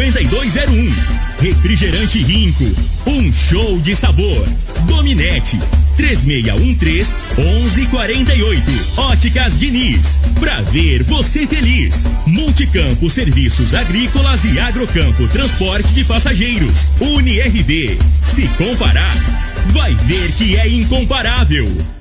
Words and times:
5201. 0.00 0.94
Refrigerante 1.40 2.22
Rinco, 2.22 2.64
um 3.06 3.30
show 3.30 3.78
de 3.80 3.94
sabor. 3.94 4.48
Dominete, 4.86 5.60
3613 5.98 7.16
1148. 7.36 8.62
Óticas 8.96 9.58
Diniz, 9.58 10.18
pra 10.38 10.62
ver 10.62 11.02
você 11.02 11.46
feliz. 11.46 12.08
Multicampo 12.26 13.10
Serviços 13.10 13.74
Agrícolas 13.74 14.44
e 14.44 14.58
Agrocampo 14.58 15.28
Transporte 15.28 15.92
de 15.92 16.02
Passageiros. 16.04 16.92
UniRV, 16.98 17.98
se 18.24 18.48
comparar, 18.56 19.14
vai 19.72 19.94
ver 19.94 20.32
que 20.32 20.56
é 20.56 20.66
incomparável. 20.66 21.99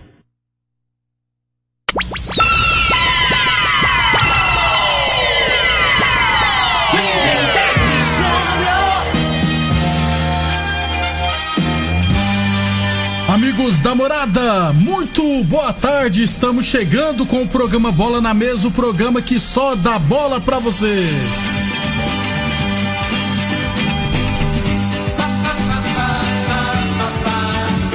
Amigos 13.50 13.80
da 13.80 13.96
morada, 13.96 14.72
muito 14.74 15.44
boa 15.46 15.74
tarde. 15.74 16.22
Estamos 16.22 16.68
chegando 16.68 17.26
com 17.26 17.42
o 17.42 17.48
programa 17.48 17.92
Bola 17.92 18.22
na 18.22 18.32
Mesa 18.32 18.68
o 18.68 18.72
programa 18.72 19.24
que 19.24 19.40
só 19.40 19.74
dá 19.74 19.98
bola 19.98 20.40
pra 20.40 20.60
você. 20.60 21.04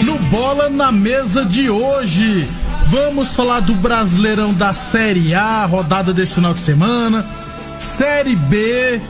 No 0.02 0.18
Bola 0.28 0.68
na 0.68 0.90
Mesa 0.90 1.44
de 1.44 1.70
hoje, 1.70 2.48
vamos 2.88 3.36
falar 3.36 3.60
do 3.60 3.76
Brasileirão 3.76 4.52
da 4.52 4.72
Série 4.72 5.36
A, 5.36 5.64
rodada 5.66 6.12
desse 6.12 6.34
final 6.34 6.52
de 6.52 6.60
semana, 6.60 7.24
Série 7.78 8.34
B. 8.34 9.00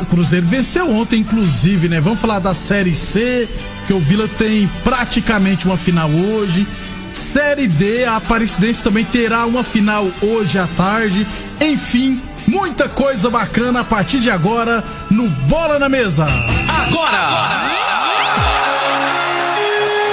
O 0.00 0.06
Cruzeiro 0.06 0.46
venceu 0.46 0.90
ontem, 0.90 1.20
inclusive, 1.20 1.88
né? 1.88 2.00
Vamos 2.00 2.18
falar 2.18 2.38
da 2.38 2.54
Série 2.54 2.94
C, 2.94 3.46
que 3.86 3.92
o 3.92 4.00
Vila 4.00 4.26
tem 4.26 4.66
praticamente 4.82 5.66
uma 5.66 5.76
final 5.76 6.10
hoje. 6.10 6.66
Série 7.12 7.68
D, 7.68 8.04
a 8.04 8.16
Aparecidense 8.16 8.82
também 8.82 9.04
terá 9.04 9.44
uma 9.44 9.62
final 9.62 10.08
hoje 10.22 10.58
à 10.58 10.66
tarde. 10.66 11.26
Enfim, 11.60 12.20
muita 12.48 12.88
coisa 12.88 13.28
bacana 13.28 13.80
a 13.80 13.84
partir 13.84 14.20
de 14.20 14.30
agora 14.30 14.82
no 15.10 15.28
Bola 15.28 15.78
na 15.78 15.88
Mesa. 15.88 16.26
Agora! 16.66 17.60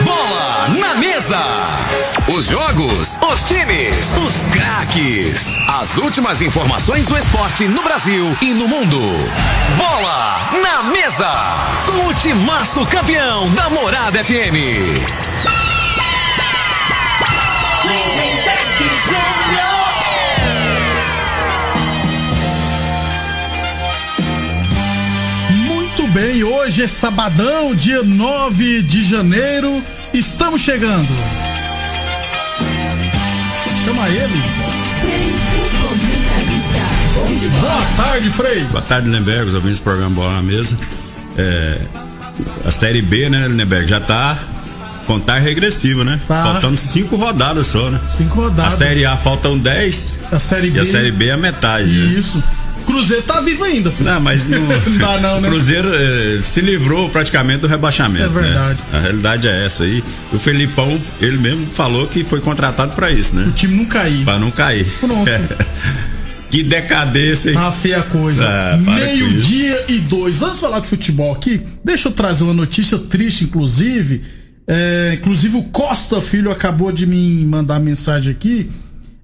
Bola 0.03 0.67
na 0.79 0.95
Mesa! 0.95 1.80
Os 2.41 2.47
jogos, 2.47 3.19
os 3.21 3.43
times, 3.43 4.15
os 4.15 4.43
craques. 4.45 5.59
As 5.67 5.95
últimas 5.99 6.41
informações 6.41 7.05
do 7.05 7.15
esporte 7.15 7.67
no 7.67 7.83
Brasil 7.83 8.35
e 8.41 8.51
no 8.51 8.67
mundo. 8.67 8.99
Bola 9.77 10.49
na 10.59 10.81
Mesa! 10.91 11.29
Com 11.85 12.07
o 12.07 12.13
timaço 12.15 12.83
campeão 12.87 13.47
da 13.53 13.69
Morada 13.69 14.23
FM. 14.23 14.57
Muito 25.67 26.07
bem, 26.07 26.43
hoje 26.43 26.81
é 26.81 26.87
sabadão, 26.87 27.75
dia 27.75 28.01
9 28.01 28.81
de 28.81 29.03
janeiro. 29.03 29.83
Estamos 30.11 30.61
chegando. 30.61 31.50
Chama 33.83 34.07
ele. 34.09 34.41
Boa 37.59 37.85
tarde, 37.97 38.29
Frei. 38.29 38.63
Boa 38.65 38.81
tarde, 38.81 39.07
Lindenberg, 39.07 39.47
os 39.47 39.53
ouvintes 39.53 39.79
do 39.79 39.83
programa 39.83 40.15
Bola 40.15 40.33
na 40.33 40.41
Mesa. 40.41 40.77
É, 41.37 41.77
a 42.65 42.71
Série 42.71 43.01
B, 43.01 43.29
né, 43.29 43.47
Lindenberg, 43.47 43.87
já 43.89 43.99
tá 43.99 44.37
contagem 45.07 45.43
regressiva, 45.43 46.03
né? 46.03 46.19
Tá. 46.27 46.43
Faltando 46.43 46.77
cinco 46.77 47.15
rodadas 47.15 47.67
só, 47.67 47.89
né? 47.89 47.99
Cinco 48.07 48.39
A 48.41 48.43
rodadas. 48.45 48.73
Série 48.75 49.05
A 49.05 49.17
faltam 49.17 49.57
10 49.57 50.13
A 50.31 50.39
Série 50.39 50.67
e 50.67 50.71
B. 50.71 50.79
a 50.79 50.85
Série 50.85 51.11
B 51.11 51.27
é 51.27 51.31
a 51.31 51.37
metade. 51.37 51.89
né? 51.91 52.21
Cruzeiro 52.91 53.23
tá 53.23 53.41
vivo 53.41 53.63
ainda, 53.63 53.91
filho. 53.91 54.09
Não, 54.09 54.19
mas 54.19 54.47
não, 54.47 54.59
Não 54.67 54.97
dá 54.97 55.19
não, 55.19 55.41
né? 55.41 55.47
o 55.47 55.51
Cruzeiro 55.51 55.89
eh, 55.93 56.39
se 56.43 56.61
livrou 56.61 57.09
praticamente 57.09 57.59
do 57.61 57.67
rebaixamento. 57.67 58.25
É 58.25 58.27
verdade. 58.29 58.79
né? 58.91 58.97
A 58.97 59.01
realidade 59.01 59.47
é 59.47 59.65
essa 59.65 59.83
aí. 59.83 60.03
O 60.31 60.37
Felipão, 60.39 60.99
ele 61.19 61.37
mesmo 61.37 61.65
falou 61.67 62.07
que 62.07 62.23
foi 62.23 62.39
contratado 62.41 62.93
pra 62.93 63.09
isso, 63.11 63.35
né? 63.35 63.45
O 63.47 63.51
time 63.51 63.75
não 63.75 63.85
cair. 63.85 64.23
Pra 64.25 64.37
não 64.39 64.51
cair. 64.51 64.85
Pronto. 64.99 65.25
que 66.49 66.63
decadência, 66.63 67.49
hein? 67.49 67.55
Tá 67.55 67.71
feia 67.71 68.01
coisa. 68.03 68.45
Ah, 68.47 68.79
para 68.83 68.93
Meio-dia 68.95 69.85
e 69.87 69.97
dois. 69.99 70.41
Antes 70.41 70.55
de 70.55 70.61
falar 70.61 70.79
de 70.79 70.87
futebol 70.87 71.33
aqui, 71.33 71.61
deixa 71.83 72.09
eu 72.09 72.11
trazer 72.11 72.43
uma 72.43 72.53
notícia 72.53 72.97
triste, 72.97 73.45
inclusive. 73.45 74.21
É, 74.67 75.15
inclusive 75.19 75.57
o 75.57 75.63
Costa 75.63 76.21
Filho 76.21 76.51
acabou 76.51 76.91
de 76.91 77.05
me 77.07 77.45
mandar 77.45 77.79
mensagem 77.79 78.31
aqui. 78.31 78.69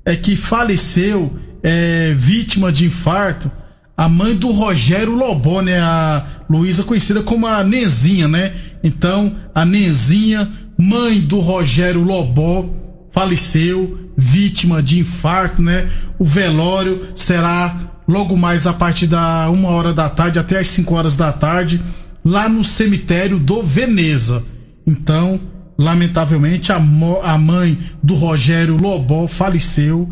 É 0.08 0.16
que 0.16 0.38
faleceu, 0.38 1.38
é, 1.62 2.16
vítima 2.18 2.72
de 2.72 2.86
infarto, 2.86 3.52
a 3.98 4.08
mãe 4.08 4.34
do 4.36 4.52
Rogério 4.52 5.14
Lobó, 5.14 5.62
né? 5.62 5.80
A 5.82 6.26
Luísa 6.50 6.84
conhecida 6.84 7.22
como 7.22 7.46
a 7.46 7.62
Nenzinha, 7.62 8.28
né? 8.28 8.54
Então, 8.82 9.36
a 9.54 9.66
Nenzinha, 9.66 10.50
mãe 10.78 11.20
do 11.20 11.40
Rogério 11.40 12.02
Lobó, 12.02 12.70
faleceu, 13.12 14.12
vítima 14.16 14.82
de 14.82 15.00
infarto, 15.00 15.62
né? 15.62 15.90
O 16.18 16.24
velório 16.24 17.08
será 17.14 17.76
logo 18.08 18.38
mais 18.38 18.66
a 18.66 18.72
partir 18.72 19.08
da 19.08 19.50
uma 19.50 19.70
hora 19.70 19.94
da 19.94 20.08
tarde 20.08 20.40
até 20.40 20.60
as 20.60 20.68
5 20.68 20.96
horas 20.96 21.18
da 21.18 21.34
tarde, 21.34 21.82
lá 22.24 22.48
no 22.48 22.64
cemitério 22.64 23.38
do 23.38 23.62
Veneza. 23.62 24.42
Então, 24.86 25.40
lamentavelmente, 25.78 26.72
a, 26.72 26.78
a 26.78 27.38
mãe 27.38 27.78
do 28.02 28.16
Rogério 28.16 28.78
Lobó 28.78 29.28
faleceu. 29.28 30.10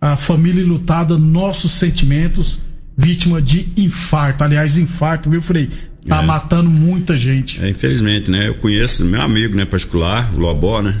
A 0.00 0.16
família 0.16 0.64
lutada, 0.64 1.16
nossos 1.16 1.72
sentimentos, 1.72 2.58
vítima 2.96 3.40
de 3.40 3.68
infarto. 3.76 4.44
Aliás, 4.44 4.76
infarto, 4.78 5.30
viu, 5.30 5.40
Frei? 5.40 5.68
Tá 6.06 6.22
É. 6.22 6.26
matando 6.26 6.70
muita 6.70 7.16
gente. 7.16 7.64
É, 7.64 7.68
infelizmente, 7.70 8.30
né? 8.30 8.48
Eu 8.48 8.54
conheço 8.54 9.04
meu 9.04 9.20
amigo, 9.20 9.56
né, 9.56 9.64
particular, 9.64 10.32
o 10.34 10.38
Lobó, 10.38 10.82
né? 10.82 10.94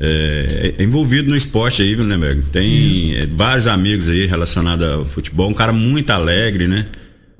É, 0.00 0.74
é 0.78 0.82
envolvido 0.82 1.28
no 1.28 1.36
esporte 1.36 1.82
aí, 1.82 1.94
viu, 1.94 2.04
né? 2.06 2.16
Tem 2.50 3.14
é, 3.16 3.26
vários 3.26 3.66
amigos 3.66 4.08
aí 4.08 4.26
relacionados 4.26 4.86
ao 4.86 5.04
futebol, 5.04 5.50
um 5.50 5.54
cara 5.54 5.72
muito 5.72 6.10
alegre, 6.10 6.66
né? 6.66 6.86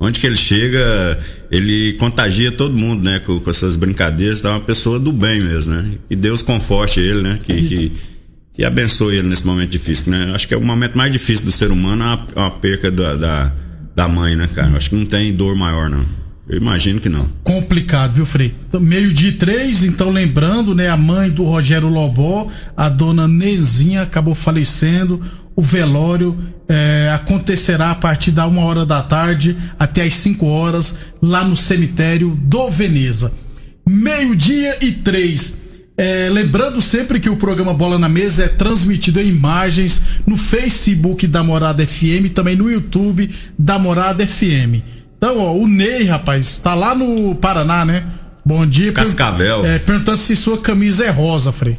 Onde 0.03 0.19
que 0.19 0.27
ele 0.27 0.35
chega, 0.35 1.17
ele 1.49 1.93
contagia 1.93 2.51
todo 2.51 2.75
mundo, 2.75 3.05
né? 3.05 3.21
Com, 3.25 3.39
com 3.39 3.51
brincadeiras, 3.77 4.41
tá 4.41 4.49
uma 4.49 4.59
pessoa 4.59 4.99
do 4.99 5.13
bem 5.13 5.41
mesmo, 5.41 5.73
né? 5.73 5.91
E 6.09 6.15
Deus 6.15 6.41
conforte 6.41 6.99
ele, 6.99 7.21
né? 7.21 7.39
Que, 7.41 7.61
que, 7.61 7.91
que 8.53 8.65
abençoe 8.65 9.15
ele 9.15 9.29
nesse 9.29 9.47
momento 9.47 9.69
difícil, 9.69 10.11
né? 10.11 10.33
Acho 10.35 10.45
que 10.45 10.53
é 10.53 10.57
o 10.57 10.61
momento 10.61 10.97
mais 10.97 11.09
difícil 11.09 11.45
do 11.45 11.53
ser 11.53 11.71
humano 11.71 12.03
a, 12.03 12.47
a 12.47 12.51
perca 12.51 12.91
da, 12.91 13.15
da, 13.15 13.51
da 13.95 14.07
mãe, 14.09 14.35
né, 14.35 14.49
cara? 14.53 14.75
Acho 14.75 14.89
que 14.89 14.95
não 14.97 15.05
tem 15.05 15.33
dor 15.33 15.55
maior, 15.55 15.89
não. 15.89 16.05
Eu 16.49 16.57
imagino 16.57 16.99
que 16.99 17.07
não. 17.07 17.25
complicado, 17.41 18.11
viu, 18.11 18.25
Frei? 18.25 18.53
Então, 18.67 18.81
meio 18.81 19.13
de 19.13 19.31
três, 19.31 19.85
então 19.85 20.09
lembrando, 20.09 20.75
né, 20.75 20.89
a 20.89 20.97
mãe 20.97 21.29
do 21.29 21.45
Rogério 21.45 21.87
Lobó, 21.87 22.49
a 22.75 22.89
dona 22.89 23.25
Nezinha, 23.29 24.01
acabou 24.01 24.35
falecendo. 24.35 25.21
O 25.55 25.61
velório 25.61 26.37
eh, 26.67 27.11
acontecerá 27.13 27.91
a 27.91 27.95
partir 27.95 28.31
da 28.31 28.47
uma 28.47 28.61
hora 28.63 28.85
da 28.85 29.01
tarde 29.01 29.55
até 29.77 30.03
as 30.03 30.15
5 30.15 30.45
horas, 30.45 30.95
lá 31.21 31.43
no 31.43 31.55
cemitério 31.55 32.37
do 32.41 32.71
Veneza. 32.71 33.31
Meio-dia 33.87 34.77
e 34.81 34.91
três. 34.91 35.61
É, 35.95 36.27
lembrando 36.31 36.81
sempre 36.81 37.19
que 37.19 37.29
o 37.29 37.35
programa 37.35 37.73
Bola 37.73 37.99
na 37.99 38.09
Mesa 38.09 38.45
é 38.45 38.47
transmitido 38.47 39.19
em 39.19 39.27
imagens 39.27 40.01
no 40.25 40.37
Facebook 40.37 41.27
da 41.27 41.43
Morada 41.43 41.85
FM 41.85 42.25
e 42.25 42.29
também 42.29 42.55
no 42.55 42.71
YouTube 42.71 43.29
da 43.59 43.77
Morada 43.77 44.25
FM. 44.25 44.81
Então, 45.17 45.37
ó, 45.37 45.53
o 45.53 45.67
Ney, 45.67 46.05
rapaz, 46.05 46.57
tá 46.57 46.73
lá 46.73 46.95
no 46.95 47.35
Paraná, 47.35 47.85
né? 47.85 48.05
Bom 48.43 48.65
dia. 48.65 48.91
Cascavel. 48.91 49.65
É, 49.65 49.77
perguntando 49.79 50.17
se 50.17 50.35
sua 50.35 50.57
camisa 50.57 51.05
é 51.05 51.09
rosa, 51.09 51.51
Frei. 51.51 51.77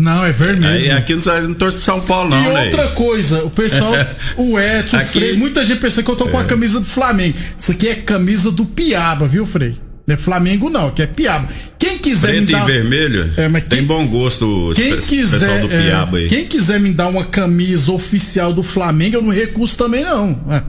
Não, 0.00 0.24
é 0.24 0.32
vermelho. 0.32 0.72
Aí 0.74 0.90
aqui 0.90 1.14
não, 1.14 1.42
não 1.42 1.54
torce 1.54 1.76
pro 1.76 1.84
São 1.86 2.00
Paulo, 2.00 2.30
não, 2.30 2.40
E 2.42 2.48
né? 2.54 2.64
outra 2.64 2.88
coisa, 2.88 3.44
o 3.44 3.50
pessoal, 3.50 3.92
o 4.36 4.58
Edson, 4.58 4.96
Aqui- 4.96 5.18
Frei, 5.20 5.36
muita 5.36 5.64
gente 5.64 5.78
pensa 5.80 6.02
que 6.02 6.10
eu 6.10 6.16
tô 6.16 6.26
com 6.28 6.38
a 6.38 6.44
camisa 6.44 6.80
do 6.80 6.86
Flamengo. 6.86 7.36
Isso 7.58 7.70
aqui 7.72 7.88
é 7.88 7.94
camisa 7.96 8.50
do 8.50 8.64
Piaba, 8.64 9.26
viu, 9.28 9.44
Frei? 9.44 9.76
Não 10.06 10.14
é 10.14 10.16
Flamengo 10.16 10.68
não, 10.70 10.90
que 10.90 11.02
é 11.02 11.06
Piaba. 11.06 11.48
Quem 11.78 11.98
quiser 11.98 12.32
me 12.32 12.46
Preto 12.46 12.52
dar... 12.52 12.68
e 12.68 12.72
vermelho. 12.72 13.30
É, 13.36 13.46
mas 13.48 13.62
tem 13.64 13.78
quem- 13.80 13.86
bom 13.86 14.06
gosto 14.08 14.70
os 14.70 14.76
Quem 14.76 14.96
quiser, 14.98 15.38
pessoal 15.38 15.60
do 15.68 15.72
é, 15.72 15.82
Piaba 15.84 16.16
aí. 16.18 16.28
quem 16.28 16.44
quiser 16.46 16.80
me 16.80 16.92
dar 16.92 17.08
uma 17.08 17.24
camisa 17.24 17.92
oficial 17.92 18.52
do 18.52 18.62
Flamengo, 18.62 19.16
eu 19.16 19.22
não 19.22 19.30
recuso 19.30 19.76
também 19.76 20.02
não. 20.04 20.40
É. 20.50 20.62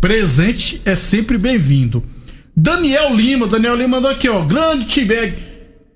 Presente 0.00 0.80
é 0.84 0.94
sempre 0.94 1.38
bem-vindo. 1.38 2.02
Daniel 2.54 3.14
Lima, 3.14 3.46
Daniel 3.46 3.76
Lima 3.76 3.88
mandou 3.88 4.10
aqui, 4.10 4.28
ó, 4.28 4.40
grande 4.42 4.84
Tibeg, 4.86 5.32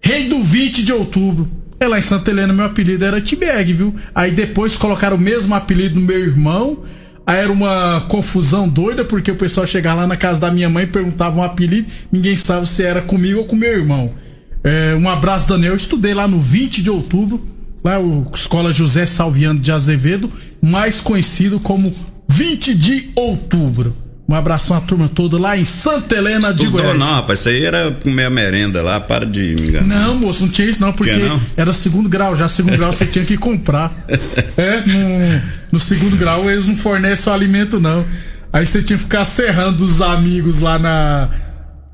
rei 0.00 0.28
do 0.28 0.42
20 0.42 0.82
de 0.84 0.92
outubro. 0.92 1.50
É 1.78 1.86
lá 1.86 1.98
em 1.98 2.02
Santa 2.02 2.30
Helena 2.30 2.52
meu 2.52 2.64
apelido 2.64 3.04
era 3.04 3.20
T-Bag, 3.20 3.72
viu? 3.72 3.94
Aí 4.14 4.30
depois 4.30 4.76
colocaram 4.76 5.16
o 5.16 5.20
mesmo 5.20 5.54
apelido 5.54 6.00
no 6.00 6.06
meu 6.06 6.18
irmão. 6.18 6.82
Aí 7.26 7.38
era 7.38 7.52
uma 7.52 8.00
confusão 8.08 8.68
doida, 8.68 9.04
porque 9.04 9.30
o 9.30 9.36
pessoal 9.36 9.66
chegava 9.66 10.02
lá 10.02 10.06
na 10.06 10.16
casa 10.16 10.40
da 10.40 10.50
minha 10.50 10.70
mãe 10.70 10.84
e 10.84 10.86
perguntava 10.86 11.36
um 11.36 11.42
apelido, 11.42 11.88
ninguém 12.10 12.36
sabe 12.36 12.68
se 12.68 12.84
era 12.84 13.02
comigo 13.02 13.40
ou 13.40 13.44
com 13.44 13.56
meu 13.56 13.72
irmão. 13.72 14.14
É, 14.62 14.94
um 14.94 15.08
abraço, 15.08 15.48
Daniel. 15.48 15.72
Eu 15.72 15.76
estudei 15.76 16.14
lá 16.14 16.26
no 16.26 16.38
20 16.38 16.82
de 16.82 16.90
outubro, 16.90 17.44
lá 17.84 17.98
o 17.98 18.26
Escola 18.34 18.72
José 18.72 19.06
Salviano 19.06 19.60
de 19.60 19.72
Azevedo, 19.72 20.30
mais 20.62 21.00
conhecido 21.00 21.60
como 21.60 21.92
20 22.28 22.74
de 22.74 23.10
outubro. 23.14 24.05
Um 24.28 24.34
abração 24.34 24.76
à 24.76 24.80
turma 24.80 25.08
toda 25.08 25.38
lá 25.38 25.56
em 25.56 25.64
Santa 25.64 26.16
Helena 26.16 26.50
Estudou, 26.50 26.66
de 26.66 26.72
Goiás. 26.72 26.98
não, 26.98 27.12
rapaz, 27.14 27.38
isso 27.40 27.48
aí 27.48 27.64
era 27.64 27.92
comer 28.02 28.24
a 28.24 28.30
merenda 28.30 28.82
lá, 28.82 28.98
para 28.98 29.24
de 29.24 29.54
me 29.54 29.68
enganar. 29.68 29.86
Não, 29.86 30.18
moço, 30.18 30.42
não 30.42 30.48
tinha 30.48 30.68
isso 30.68 30.80
não, 30.80 30.92
porque 30.92 31.14
não? 31.14 31.40
era 31.56 31.72
segundo 31.72 32.08
grau, 32.08 32.36
já 32.36 32.48
segundo 32.48 32.76
grau 32.76 32.92
você 32.92 33.06
tinha 33.06 33.24
que 33.24 33.36
comprar. 33.36 33.92
É, 34.56 34.80
no, 34.86 35.42
no 35.72 35.80
segundo 35.80 36.16
grau 36.16 36.50
eles 36.50 36.66
não 36.66 36.76
fornecem 36.76 37.30
o 37.30 37.34
alimento 37.36 37.78
não. 37.78 38.04
Aí 38.52 38.66
você 38.66 38.82
tinha 38.82 38.96
que 38.96 39.02
ficar 39.02 39.24
serrando 39.24 39.84
os 39.84 40.00
amigos 40.00 40.60
lá 40.60 40.78
na 40.78 41.28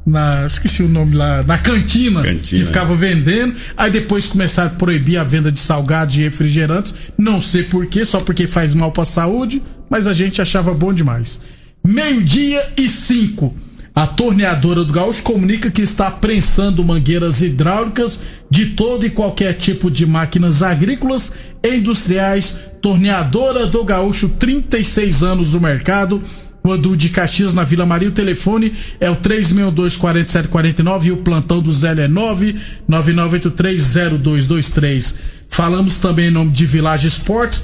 na, 0.04 0.46
esqueci 0.46 0.82
o 0.82 0.88
nome 0.88 1.14
lá, 1.14 1.42
na 1.44 1.58
cantina, 1.58 2.22
Cantina. 2.22 2.60
que 2.60 2.66
ficava 2.66 2.94
vendendo. 2.94 3.54
Aí 3.76 3.90
depois 3.90 4.26
começaram 4.26 4.70
a 4.70 4.74
proibir 4.74 5.16
a 5.16 5.24
venda 5.24 5.50
de 5.50 5.60
salgados 5.60 6.16
e 6.16 6.22
refrigerantes. 6.22 6.94
Não 7.16 7.40
sei 7.40 7.62
porquê, 7.62 8.04
só 8.04 8.20
porque 8.20 8.46
faz 8.46 8.74
mal 8.74 8.90
pra 8.92 9.04
saúde, 9.04 9.62
mas 9.88 10.06
a 10.06 10.12
gente 10.12 10.40
achava 10.42 10.74
bom 10.74 10.92
demais. 10.92 11.40
Meio-dia 11.84 12.72
e 12.76 12.88
cinco. 12.88 13.54
A 13.94 14.06
torneadora 14.06 14.84
do 14.84 14.92
Gaúcho 14.92 15.22
comunica 15.22 15.70
que 15.70 15.82
está 15.82 16.10
prensando 16.10 16.84
mangueiras 16.84 17.42
hidráulicas 17.42 18.18
de 18.48 18.66
todo 18.66 19.04
e 19.04 19.10
qualquer 19.10 19.54
tipo 19.54 19.90
de 19.90 20.06
máquinas 20.06 20.62
agrícolas 20.62 21.32
e 21.62 21.76
industriais. 21.76 22.56
Torneadora 22.80 23.66
do 23.66 23.84
Gaúcho, 23.84 24.30
36 24.30 25.22
anos 25.22 25.52
no 25.52 25.60
mercado. 25.60 26.22
Quando 26.62 26.96
de 26.96 27.08
Caxias 27.08 27.52
na 27.52 27.64
Vila 27.64 27.84
Maria, 27.84 28.08
o 28.08 28.12
telefone 28.12 28.72
é 29.00 29.10
o 29.10 29.16
362-4749 29.16 31.06
e 31.06 31.10
o 31.10 31.16
plantão 31.18 31.60
do 31.60 31.72
Zé 31.72 31.90
é 31.90 32.08
999830223. 32.88 35.14
Falamos 35.50 35.96
também 35.96 36.28
em 36.28 36.30
nome 36.30 36.52
de 36.52 36.64
Village 36.64 37.08
Esportes. 37.08 37.62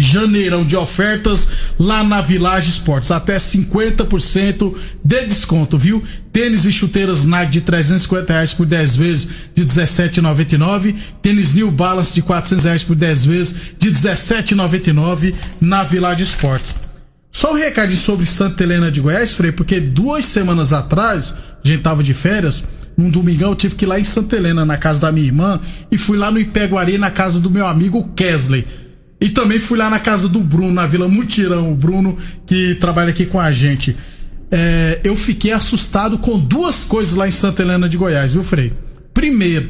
Janeirão 0.00 0.64
de 0.64 0.76
ofertas 0.76 1.48
lá 1.78 2.02
na 2.02 2.20
Village 2.20 2.70
Esportes, 2.70 3.10
até 3.10 3.36
50% 3.36 4.74
de 5.04 5.26
desconto, 5.26 5.76
viu? 5.78 6.02
Tênis 6.32 6.64
e 6.64 6.72
chuteiras 6.72 7.26
Nike 7.26 7.52
de 7.52 7.60
350 7.60 8.32
reais 8.32 8.52
por 8.52 8.66
10 8.66 8.96
vezes 8.96 9.28
de 9.54 9.64
17,99. 9.64 10.94
Tênis 11.20 11.54
New 11.54 11.70
Balance 11.70 12.14
de 12.14 12.22
400 12.22 12.64
reais 12.64 12.82
por 12.82 12.96
10 12.96 13.24
vezes 13.24 13.56
de 13.78 13.90
17,99 13.90 15.34
na 15.60 15.82
Village 15.82 16.22
Esportes. 16.22 16.74
Só 17.30 17.52
um 17.52 17.56
recado 17.56 17.92
sobre 17.92 18.26
Santa 18.26 18.62
Helena 18.62 18.90
de 18.90 19.00
Goiás, 19.00 19.32
Frei, 19.32 19.52
porque 19.52 19.80
duas 19.80 20.26
semanas 20.26 20.72
atrás, 20.72 21.34
a 21.64 21.68
gente 21.68 21.82
tava 21.82 22.02
de 22.02 22.12
férias, 22.12 22.64
num 22.96 23.08
domingão 23.08 23.50
eu 23.50 23.56
tive 23.56 23.74
que 23.74 23.84
ir 23.84 23.88
lá 23.88 23.98
em 23.98 24.04
Santa 24.04 24.36
Helena, 24.36 24.64
na 24.64 24.76
casa 24.76 25.00
da 25.00 25.10
minha 25.10 25.26
irmã, 25.26 25.58
e 25.90 25.96
fui 25.96 26.18
lá 26.18 26.30
no 26.30 26.38
Ipeguari, 26.38 26.98
na 26.98 27.10
casa 27.10 27.40
do 27.40 27.48
meu 27.48 27.66
amigo 27.66 28.10
Kesley. 28.14 28.66
E 29.20 29.28
também 29.28 29.58
fui 29.58 29.76
lá 29.76 29.90
na 29.90 29.98
casa 29.98 30.28
do 30.28 30.40
Bruno, 30.40 30.72
na 30.72 30.86
Vila 30.86 31.06
Mutirão, 31.06 31.70
o 31.70 31.74
Bruno 31.74 32.16
que 32.46 32.74
trabalha 32.76 33.10
aqui 33.10 33.26
com 33.26 33.38
a 33.38 33.52
gente. 33.52 33.96
É, 34.50 35.00
eu 35.04 35.14
fiquei 35.14 35.52
assustado 35.52 36.18
com 36.18 36.38
duas 36.38 36.84
coisas 36.84 37.14
lá 37.14 37.28
em 37.28 37.32
Santa 37.32 37.62
Helena 37.62 37.88
de 37.88 37.98
Goiás, 37.98 38.32
viu, 38.32 38.42
Frei? 38.42 38.72
Primeiro, 39.12 39.68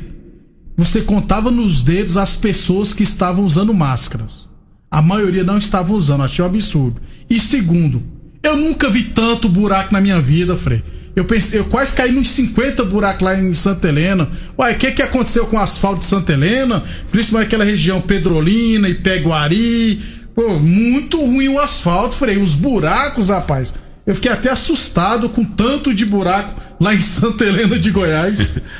você 0.77 1.03
contava 1.03 1.51
nos 1.51 1.83
dedos 1.83 2.17
as 2.17 2.37
pessoas 2.37 2.95
que 2.95 3.03
estavam 3.03 3.45
usando 3.45 3.75
máscaras. 3.75 4.49
A 4.91 5.03
maioria 5.03 5.45
não 5.45 5.59
estava 5.59 5.93
usando, 5.93 6.23
achei 6.23 6.45
um 6.45 6.49
absurdo. 6.49 7.01
E 7.29 7.39
segundo, 7.39 8.03
eu 8.43 8.57
nunca 8.57 8.89
vi 8.89 9.05
tanto 9.05 9.49
buraco 9.49 9.93
na 9.93 10.01
minha 10.01 10.21
vida, 10.21 10.57
Frei. 10.57 10.83
Eu 11.15 11.25
pensei, 11.25 11.59
eu 11.59 11.65
quase 11.65 11.95
caí 11.95 12.13
nos 12.13 12.31
50 12.31 12.85
buracos 12.85 13.23
lá 13.23 13.39
em 13.39 13.53
Santa 13.55 13.89
Helena. 13.89 14.29
Uai, 14.59 14.75
o 14.75 14.79
que 14.79 14.93
que 14.93 15.03
aconteceu 15.03 15.47
com 15.47 15.57
o 15.57 15.61
asfalto 15.61 16.01
de 16.01 16.07
Santa 16.07 16.33
Helena? 16.33 16.85
Principalmente 17.11 17.49
aquela 17.49 17.65
região 17.65 18.01
Pedrolina 18.01 18.89
e 18.89 18.95
Peguari. 18.95 20.01
Pô, 20.35 20.59
muito 20.59 21.25
ruim 21.25 21.49
o 21.49 21.59
asfalto, 21.59 22.15
Frei. 22.15 22.39
Os 22.39 22.55
buracos, 22.55 23.29
rapaz. 23.29 23.75
Eu 24.07 24.15
fiquei 24.15 24.31
até 24.31 24.51
assustado 24.51 25.29
com 25.29 25.45
tanto 25.45 25.93
de 25.93 26.05
buraco 26.07 26.61
lá 26.81 26.95
em 26.95 27.01
Santa 27.01 27.45
Helena 27.45 27.79
de 27.79 27.91
Goiás. 27.91 28.59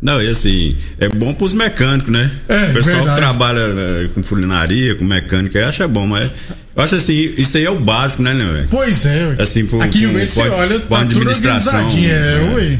Não, 0.00 0.20
e 0.20 0.28
assim, 0.28 0.76
é 0.98 1.08
bom 1.08 1.32
pros 1.32 1.54
mecânicos, 1.54 2.10
né? 2.10 2.28
É, 2.48 2.70
o 2.70 2.72
pessoal 2.74 2.96
verdade. 2.96 3.10
que 3.10 3.14
trabalha 3.14 3.68
né, 3.68 4.10
com 4.12 4.20
furinaria, 4.20 4.96
com 4.96 5.04
mecânica, 5.04 5.68
acha 5.68 5.86
bom, 5.86 6.08
mas 6.08 6.28
eu 6.74 6.82
acho 6.82 6.94
assim, 6.96 7.32
isso 7.36 7.56
aí 7.56 7.64
é 7.64 7.70
o 7.70 7.78
básico, 7.78 8.22
né, 8.22 8.32
né, 8.34 8.44
velho? 8.44 8.68
Pois 8.70 9.04
é, 9.06 9.26
ué. 9.28 9.36
Assim, 9.38 9.66
pro- 9.66 9.82
Aqui 9.82 10.06
Verde 10.06 10.30
você 10.32 10.42
pro- 10.42 10.52
olha, 10.54 10.80
tá 10.80 10.86
tudo 10.86 10.94
administração, 11.20 11.86
organizadinho. 11.86 12.10
É, 12.10 12.16
é. 12.16 12.54
ué. 12.54 12.78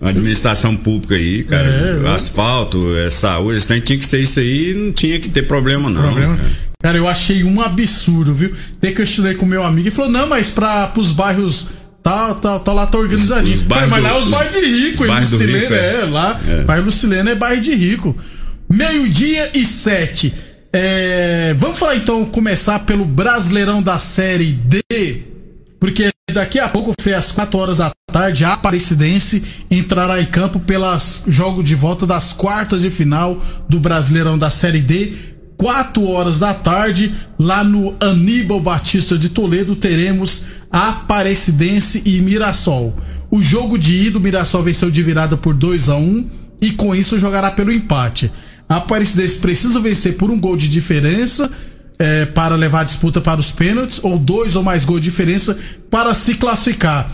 Administração 0.00 0.76
pública 0.76 1.14
aí, 1.14 1.44
cara. 1.44 1.66
É, 1.66 2.08
asfalto, 2.14 2.94
é, 2.98 3.10
saúde, 3.10 3.64
trem 3.66 3.80
tinha 3.80 3.98
que 3.98 4.04
ser 4.06 4.20
isso 4.20 4.38
aí, 4.40 4.74
não 4.74 4.92
tinha 4.92 5.18
que 5.18 5.28
ter 5.30 5.42
problema, 5.42 5.88
não. 5.88 6.02
problema. 6.02 6.36
cara. 6.36 6.48
Cara, 6.82 6.98
eu 6.98 7.08
achei 7.08 7.42
um 7.44 7.62
absurdo, 7.62 8.34
viu? 8.34 8.52
Até 8.76 8.92
que 8.92 9.00
eu 9.00 9.04
estudei 9.04 9.34
com 9.34 9.46
meu 9.46 9.64
amigo 9.64 9.88
e 9.88 9.90
falou: 9.90 10.10
não, 10.10 10.26
mas 10.28 10.50
pra, 10.50 10.86
pros 10.88 11.10
bairros. 11.10 11.66
Tá, 12.02 12.34
tá, 12.34 12.58
tá 12.58 12.70
lá, 12.70 12.86
tá 12.86 12.98
organizadinho. 12.98 13.56
Os- 13.56 13.62
os 13.62 13.66
Falei, 13.66 13.88
mas 13.88 14.02
lá 14.02 14.10
é 14.10 14.18
os 14.18 14.24
os- 14.26 14.30
bairros 14.30 14.52
de 14.62 14.66
rico, 14.68 15.02
os 15.04 15.08
bairros 15.08 15.30
do 15.30 15.36
Lucilene 15.38 15.60
rico, 15.60 15.72
é. 15.74 15.94
é. 16.02 16.04
lá. 16.04 16.40
É. 16.46 16.62
Bairro 16.64 16.84
Lucilene 16.84 17.30
é 17.30 17.34
bairro 17.34 17.62
de 17.62 17.74
rico. 17.74 18.14
Meio-dia 18.70 19.50
e 19.54 19.64
sete. 19.64 20.34
É, 20.76 21.54
vamos 21.56 21.78
falar 21.78 21.94
então, 21.94 22.24
começar 22.24 22.80
pelo 22.80 23.04
Brasileirão 23.04 23.80
da 23.80 23.96
Série 23.96 24.50
D. 24.50 24.82
Porque 25.78 26.10
daqui 26.32 26.58
a 26.58 26.68
pouco, 26.68 26.92
Fê, 27.00 27.14
às 27.14 27.30
4 27.30 27.56
horas 27.56 27.78
da 27.78 27.92
tarde, 28.12 28.44
a 28.44 28.54
Aparecidense 28.54 29.40
entrará 29.70 30.20
em 30.20 30.26
campo 30.26 30.58
pelas 30.58 31.22
jogo 31.28 31.62
de 31.62 31.76
volta 31.76 32.08
das 32.08 32.32
quartas 32.32 32.80
de 32.80 32.90
final 32.90 33.40
do 33.68 33.78
Brasileirão 33.78 34.36
da 34.36 34.50
Série 34.50 34.80
D. 34.80 35.12
4 35.56 36.04
horas 36.08 36.40
da 36.40 36.52
tarde, 36.52 37.14
lá 37.38 37.62
no 37.62 37.94
Aníbal 38.00 38.58
Batista 38.58 39.16
de 39.16 39.28
Toledo, 39.28 39.76
teremos 39.76 40.48
Aparecidense 40.72 42.02
e 42.04 42.20
Mirassol. 42.20 42.96
O 43.30 43.40
jogo 43.40 43.78
de 43.78 44.08
ida, 44.08 44.18
o 44.18 44.20
Mirassol 44.20 44.64
venceu 44.64 44.90
de 44.90 45.00
virada 45.04 45.36
por 45.36 45.54
2 45.54 45.88
a 45.88 45.94
1 45.94 46.28
e 46.60 46.72
com 46.72 46.96
isso 46.96 47.16
jogará 47.16 47.52
pelo 47.52 47.70
empate. 47.70 48.32
A 48.68 48.76
Aparecidense 48.76 49.36
precisa 49.36 49.78
vencer 49.80 50.14
por 50.16 50.30
um 50.30 50.38
gol 50.40 50.56
de 50.56 50.68
diferença 50.68 51.50
é, 51.98 52.24
para 52.24 52.56
levar 52.56 52.80
a 52.80 52.84
disputa 52.84 53.20
para 53.20 53.38
os 53.40 53.50
pênaltis, 53.50 54.00
ou 54.02 54.18
dois 54.18 54.56
ou 54.56 54.62
mais 54.62 54.84
gols 54.84 55.00
de 55.00 55.10
diferença 55.10 55.56
para 55.90 56.12
se 56.14 56.34
classificar. 56.34 57.10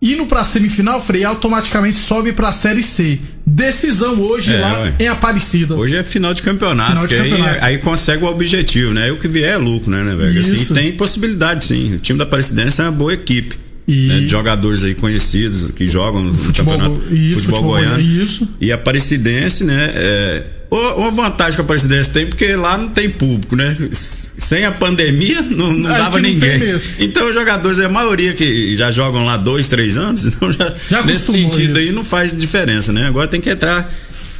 Indo 0.00 0.26
para 0.26 0.42
a 0.42 0.44
semifinal, 0.44 1.00
Frei 1.04 1.24
automaticamente 1.24 1.96
sobe 1.96 2.32
para 2.32 2.48
a 2.50 2.52
Série 2.52 2.84
C. 2.84 3.18
Decisão 3.44 4.20
hoje 4.20 4.54
É, 4.54 4.60
lá 4.60 4.80
ué. 4.82 4.94
em 5.00 5.08
Aparecida. 5.08 5.74
Hoje 5.74 5.96
é 5.96 6.04
final 6.04 6.32
de 6.32 6.40
campeonato, 6.42 6.90
Final 6.90 7.06
de 7.06 7.14
que 7.16 7.20
aí- 7.20 7.30
campeonato. 7.30 7.64
Aí, 7.64 7.78
consegue 7.78 8.24
o 8.24 8.28
objetivo, 8.28 8.94
né? 8.94 9.04
Aí 9.04 9.10
o 9.10 9.18
que 9.18 9.26
vier 9.26 9.54
é 9.54 9.56
lucro, 9.56 9.90
né, 9.90 10.02
né, 10.04 10.14
velho? 10.14 10.40
Assim, 10.40 10.72
tem 10.72 10.92
possibilidade, 10.92 11.64
sim. 11.64 11.94
O 11.94 11.98
time 11.98 12.16
da 12.16 12.24
Aparecidense 12.24 12.80
é 12.80 12.84
uma 12.84 12.92
boa 12.92 13.12
equipe. 13.12 13.56
E- 13.88 14.06
né, 14.06 14.18
de 14.20 14.28
jogadores 14.28 14.84
aí 14.84 14.94
conhecidos 14.94 15.70
que 15.72 15.86
jogam 15.86 16.22
no 16.22 16.34
Futebol 16.34 16.74
campeonato 16.78 17.14
isso, 17.14 17.40
futebol, 17.40 17.62
futebol 17.62 17.62
goiano. 17.62 18.00
isso. 18.00 18.46
E 18.60 18.70
a 18.70 18.74
Aparecidense, 18.74 19.64
né? 19.64 19.90
É, 19.94 20.44
uma 20.70 21.10
vantagem 21.10 21.54
que 21.54 21.60
a 21.60 21.64
Aparecidense 21.64 22.10
tem, 22.10 22.26
porque 22.26 22.54
lá 22.54 22.76
não 22.76 22.88
tem 22.88 23.08
público, 23.08 23.56
né? 23.56 23.76
Sem 23.92 24.64
a 24.64 24.72
pandemia, 24.72 25.40
não, 25.42 25.72
não 25.72 25.90
Aí 25.90 25.98
dava 25.98 26.20
ninguém. 26.20 26.80
Então, 26.98 27.28
os 27.28 27.34
jogadores, 27.34 27.80
a 27.80 27.88
maioria 27.88 28.34
que 28.34 28.76
já 28.76 28.90
jogam 28.90 29.24
lá 29.24 29.36
dois, 29.36 29.66
três 29.66 29.96
anos, 29.96 30.24
então 30.26 30.52
já, 30.52 30.74
Já 30.88 31.02
nesse 31.02 31.32
sentido 31.32 31.78
isso. 31.78 31.88
aí 31.88 31.92
não 31.92 32.04
faz 32.04 32.38
diferença, 32.38 32.92
né? 32.92 33.06
Agora 33.06 33.28
tem 33.28 33.40
que 33.40 33.50
entrar 33.50 33.90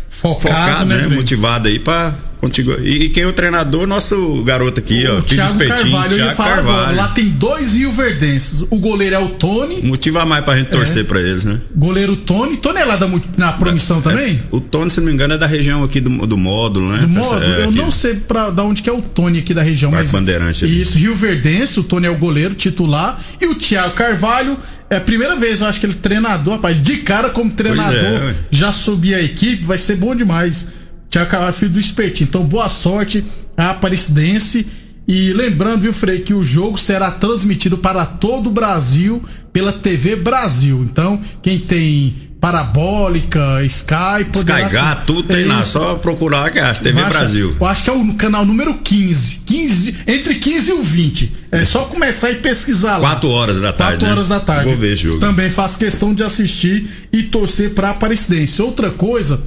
Focado, 0.08 0.40
focado, 0.42 0.84
né, 0.86 0.96
né? 0.96 1.08
Motivado 1.08 1.68
aí 1.68 1.78
pra 1.78 2.12
contigo. 2.40 2.72
E, 2.80 3.04
e 3.04 3.08
quem 3.10 3.22
é 3.22 3.26
o 3.26 3.32
treinador? 3.32 3.86
Nosso 3.86 4.42
garoto 4.44 4.80
aqui, 4.80 5.06
ó. 5.06 5.18
O 5.18 5.22
Filho 5.22 5.36
Thiago 5.42 5.54
dos 5.54 5.58
Petinhos, 5.68 5.82
Carvalho, 5.92 6.12
eu 6.12 6.16
ia 6.18 6.22
Thiago 6.24 6.36
falar 6.36 6.58
agora. 6.58 6.76
Carvalho. 6.78 6.96
Lá 6.96 7.08
tem 7.08 7.28
dois 7.30 7.74
Rio 7.74 7.92
Verdenses. 7.92 8.64
O 8.70 8.76
goleiro 8.78 9.14
é 9.16 9.18
o 9.18 9.28
Tony, 9.30 9.80
Motiva 9.82 10.24
mais 10.24 10.44
pra 10.44 10.54
É. 10.54 10.58
gente 10.58 10.68
torcer 10.70 11.04
pra 11.04 11.20
eles, 11.20 11.44
né? 11.44 11.60
goleiro 11.74 12.16
Tony. 12.16 12.56
Tony 12.56 12.78
é 12.80 12.84
lá 12.84 12.96
da, 12.96 13.08
na 13.36 13.52
promissão 13.52 14.00
também? 14.00 14.40
O 14.50 14.60
Tony, 14.60 14.90
se 14.90 14.98
não 15.00 15.06
me 15.06 15.12
engano, 15.12 15.34
é 15.34 15.38
da 15.38 15.46
região 15.46 15.82
aqui 15.84 16.00
do, 16.00 16.26
do 16.26 16.36
módulo, 16.36 16.90
né? 16.92 16.98
Do 16.98 17.08
módulo, 17.08 17.42
É, 17.42 17.60
eu 17.64 17.68
aqui. 17.68 17.76
não 17.76 17.90
sei 17.90 18.14
pra, 18.14 18.50
da 18.50 18.62
onde 18.62 18.82
que 18.82 18.88
é 18.90 18.92
o 18.92 19.02
Tony 19.02 19.38
aqui 19.38 19.52
da 19.54 19.62
região, 19.62 19.90
Parque 19.90 20.06
mas. 20.06 20.12
Bandeirante. 20.12 20.64
Isso, 20.80 20.98
Rio 20.98 21.14
Verdense, 21.14 21.80
o 21.80 21.82
Tony 21.82 22.06
é 22.06 22.10
o 22.10 22.16
goleiro 22.16 22.54
titular. 22.54 23.20
E 23.40 23.46
o 23.46 23.54
Thiago 23.54 23.94
Carvalho, 23.94 24.56
é 24.90 24.96
a 24.96 25.00
primeira 25.00 25.36
vez, 25.36 25.60
eu 25.60 25.66
acho 25.66 25.78
que 25.80 25.86
ele 25.86 25.92
é 25.94 25.96
treinador, 26.00 26.54
rapaz, 26.54 26.82
de 26.82 26.96
cara 26.98 27.28
como 27.30 27.50
treinador, 27.50 27.94
é, 28.30 28.34
já 28.50 28.72
subir 28.72 29.14
a 29.14 29.20
equipe, 29.22 29.64
vai 29.64 29.76
ser 29.78 29.96
bom 29.96 30.14
demais. 30.14 30.66
Carvalho, 31.10 31.52
filho 31.52 31.72
do 31.72 31.80
Espetinho. 31.80 32.28
Então, 32.28 32.44
boa 32.44 32.68
sorte 32.68 33.24
à 33.56 33.70
Aparecidense. 33.70 34.66
E 35.06 35.32
lembrando, 35.32 35.80
viu, 35.80 35.92
Frei, 35.92 36.20
que 36.20 36.34
o 36.34 36.42
jogo 36.42 36.76
será 36.76 37.10
transmitido 37.10 37.78
para 37.78 38.04
todo 38.04 38.48
o 38.48 38.52
Brasil 38.52 39.22
pela 39.52 39.72
TV 39.72 40.16
Brasil. 40.16 40.82
Então, 40.82 41.18
quem 41.42 41.58
tem 41.58 42.28
parabólica, 42.40 43.64
Sky, 43.64 44.22
Sky 44.22 45.06
tudo 45.06 45.24
tem 45.24 45.44
lá, 45.44 45.62
só 45.62 45.96
procurar 45.96 46.50
que 46.52 46.58
acha, 46.58 46.82
TV 46.82 47.02
Brasil. 47.04 47.56
Eu 47.58 47.66
acho 47.66 47.82
que 47.82 47.90
é 47.90 47.92
o 47.92 48.14
canal 48.14 48.44
número 48.44 48.74
15, 48.74 49.40
15, 49.44 49.96
entre 50.06 50.34
15 50.36 50.70
e 50.70 50.72
o 50.74 50.82
20. 50.82 51.32
É 51.50 51.64
só 51.64 51.84
começar 51.86 52.30
e 52.30 52.36
pesquisar 52.36 52.98
lá. 52.98 53.10
4 53.10 53.28
horas 53.28 53.60
da 53.60 53.72
tarde. 53.72 54.04
4 54.04 54.06
né? 54.06 54.12
horas 54.12 54.28
da 54.28 54.40
tarde. 54.40 54.68
Vou 54.68 54.76
ver 54.76 54.94
jogo. 54.94 55.18
Também 55.18 55.50
faço 55.50 55.78
questão 55.78 56.14
de 56.14 56.22
assistir 56.22 56.88
e 57.12 57.24
torcer 57.24 57.70
pra 57.70 57.90
Aparecidense. 57.90 58.62
Outra 58.62 58.90
coisa, 58.90 59.42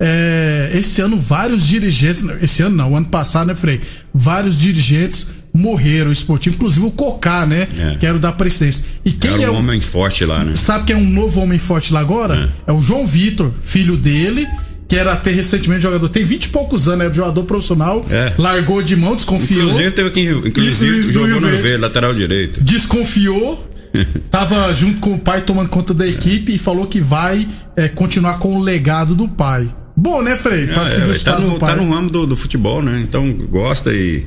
é, 0.00 0.70
esse 0.74 1.00
ano 1.00 1.16
vários 1.18 1.66
dirigentes, 1.66 2.24
esse 2.42 2.62
ano 2.62 2.76
não, 2.76 2.96
ano 2.96 3.06
passado, 3.06 3.48
né, 3.48 3.54
Frei? 3.54 3.80
Vários 4.14 4.58
dirigentes 4.58 5.26
morreram 5.52 6.12
esportivo, 6.12 6.56
inclusive 6.56 6.86
o 6.86 6.90
Cocá, 6.90 7.44
né? 7.44 7.66
É. 7.76 7.96
Que 7.96 8.06
era 8.06 8.16
o 8.16 8.20
da 8.20 8.30
presidência. 8.30 8.84
E 9.04 9.10
quem 9.10 9.32
Era 9.32 9.44
é 9.44 9.50
um 9.50 9.54
o, 9.54 9.58
homem 9.58 9.80
forte 9.80 10.24
lá, 10.24 10.44
né? 10.44 10.56
Sabe 10.56 10.84
quem 10.84 10.96
é 10.96 10.98
um 10.98 11.08
novo 11.08 11.40
homem 11.40 11.58
forte 11.58 11.92
lá 11.92 12.00
agora? 12.00 12.52
É, 12.66 12.72
o 12.72 12.80
João 12.80 13.06
Vitor, 13.06 13.50
filho 13.60 13.96
dele, 13.96 14.46
que 14.86 14.94
era 14.96 15.12
até 15.12 15.30
recentemente 15.30 15.82
jogador. 15.82 16.08
Tem 16.08 16.24
20 16.24 16.44
e 16.44 16.48
poucos 16.48 16.88
anos, 16.88 17.10
é 17.10 17.12
jogador 17.12 17.42
profissional. 17.44 18.04
É. 18.08 18.32
Largou 18.38 18.82
de 18.82 18.94
mão, 18.94 19.16
desconfiou. 19.16 19.64
Inclusive 19.64 19.90
teve 19.90 20.08
aqui, 20.08 20.48
inclusive 20.48 21.08
E- 21.08 21.10
jogou 21.10 21.40
no 21.40 21.48
Verde? 21.48 21.76
Lateral 21.76 22.14
direito. 22.14 22.62
Desconfiou. 22.62 23.68
Tava 24.30 24.72
junto 24.74 25.00
com 25.00 25.14
o 25.14 25.18
pai 25.18 25.40
tomando 25.40 25.68
conta 25.70 25.92
da 25.94 26.06
equipe 26.06 26.54
e 26.54 26.58
falou 26.58 26.86
que 26.86 27.00
vai 27.00 27.48
é, 27.74 27.88
continuar 27.88 28.38
com 28.38 28.56
o 28.56 28.62
legado 28.62 29.14
do 29.14 29.26
pai. 29.26 29.68
Bom, 30.00 30.22
né, 30.22 30.36
Frei? 30.36 30.66
Seguir 30.84 31.02
É, 31.02 31.10
os 31.10 31.22
tá, 31.22 31.32
passos 31.32 31.48
no, 31.50 31.58
tá 31.58 31.74
no 31.74 31.90
ramo 31.92 32.08
do, 32.08 32.26
do 32.26 32.36
futebol, 32.36 32.80
né? 32.82 33.00
Então 33.02 33.32
gosta 33.32 33.92
e. 33.92 34.24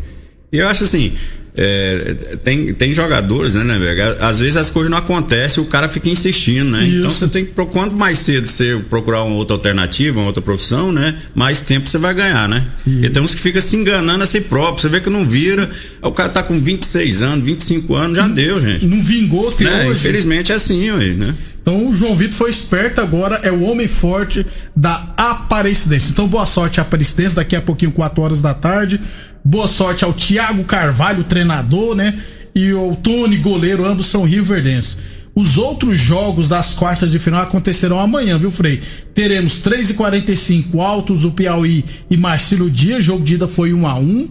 E 0.51 0.57
eu 0.57 0.67
acho 0.67 0.83
assim. 0.83 1.13
é, 1.57 2.15
tem, 2.43 2.73
tem 2.73 2.93
jogadores, 2.93 3.55
né, 3.55 3.63
né, 3.63 3.79
velho? 3.79 4.17
Às 4.23 4.39
vezes 4.39 4.57
as 4.57 4.69
coisas 4.69 4.89
não 4.91 4.97
acontecem, 4.97 5.63
o 5.63 5.67
cara 5.67 5.87
fica 5.87 6.09
insistindo, 6.09 6.71
né? 6.71 6.85
Isso. 6.85 6.97
Então 6.97 7.09
você 7.09 7.27
tem 7.27 7.45
que, 7.45 7.51
quanto 7.65 7.95
mais 7.95 8.19
cedo 8.19 8.47
você 8.49 8.81
procurar 8.89 9.23
uma 9.23 9.35
outra 9.35 9.55
alternativa, 9.55 10.19
uma 10.19 10.27
outra 10.27 10.41
profissão, 10.41 10.91
né? 10.91 11.15
Mais 11.33 11.61
tempo 11.61 11.89
você 11.89 11.97
vai 11.97 12.13
ganhar, 12.13 12.49
né? 12.49 12.65
E 12.85 13.09
tem 13.09 13.23
uns 13.23 13.33
que 13.33 13.41
ficam 13.41 13.61
se 13.61 13.75
enganando 13.77 14.23
a 14.23 14.27
si 14.27 14.41
próprio, 14.41 14.81
você 14.81 14.89
vê 14.89 14.99
que 14.99 15.09
não 15.09 15.25
vira, 15.27 15.69
aí 16.01 16.09
o 16.09 16.11
cara 16.11 16.27
tá 16.29 16.43
com 16.43 16.59
26 16.59 17.23
anos, 17.23 17.45
25 17.45 17.95
anos, 17.95 18.17
já 18.17 18.27
deu, 18.27 18.59
gente. 18.59 18.85
Não 18.85 19.01
vingou 19.01 19.47
até 19.49 19.63
Né? 19.63 19.85
hoje. 19.89 20.01
Infelizmente 20.01 20.51
é 20.51 20.55
assim, 20.55 20.89
ué, 20.91 21.05
né? 21.13 21.33
Então 21.71 21.87
o 21.87 21.95
João 21.95 22.17
Vitor 22.17 22.37
foi 22.37 22.49
esperto 22.49 22.99
agora, 22.99 23.37
é 23.43 23.49
o 23.51 23.61
homem 23.61 23.87
forte 23.87 24.45
da 24.75 25.13
Aparecidense. 25.15 26.11
Então 26.11 26.27
boa 26.27 26.45
sorte 26.45 26.81
à 26.81 26.83
Aparecidense, 26.83 27.33
daqui 27.33 27.55
a 27.55 27.61
pouquinho, 27.61 27.93
4 27.93 28.21
horas 28.21 28.41
da 28.41 28.53
tarde. 28.53 28.99
Boa 29.41 29.69
sorte 29.69 30.03
ao 30.03 30.11
Thiago 30.11 30.65
Carvalho, 30.65 31.23
treinador, 31.23 31.95
né? 31.95 32.19
E 32.53 32.73
o 32.73 32.93
Tony, 32.97 33.37
goleiro, 33.37 33.85
ambos 33.85 34.07
são 34.07 34.25
rioverdenses. 34.25 34.97
Os 35.33 35.57
outros 35.57 35.97
jogos 35.97 36.49
das 36.49 36.73
quartas 36.73 37.09
de 37.09 37.17
final 37.19 37.41
acontecerão 37.41 38.01
amanhã, 38.01 38.37
viu, 38.37 38.51
Frei? 38.51 38.81
Teremos 39.13 39.63
3h45, 39.63 40.77
Altos 40.77 41.21
do 41.21 41.31
Piauí 41.31 41.85
e 42.09 42.17
Marcelo 42.17 42.69
Dias. 42.69 43.01
Jogo 43.01 43.23
de 43.23 43.35
ida 43.35 43.47
foi 43.47 43.73
1 43.73 43.87
a 43.87 43.95
1 43.95 44.29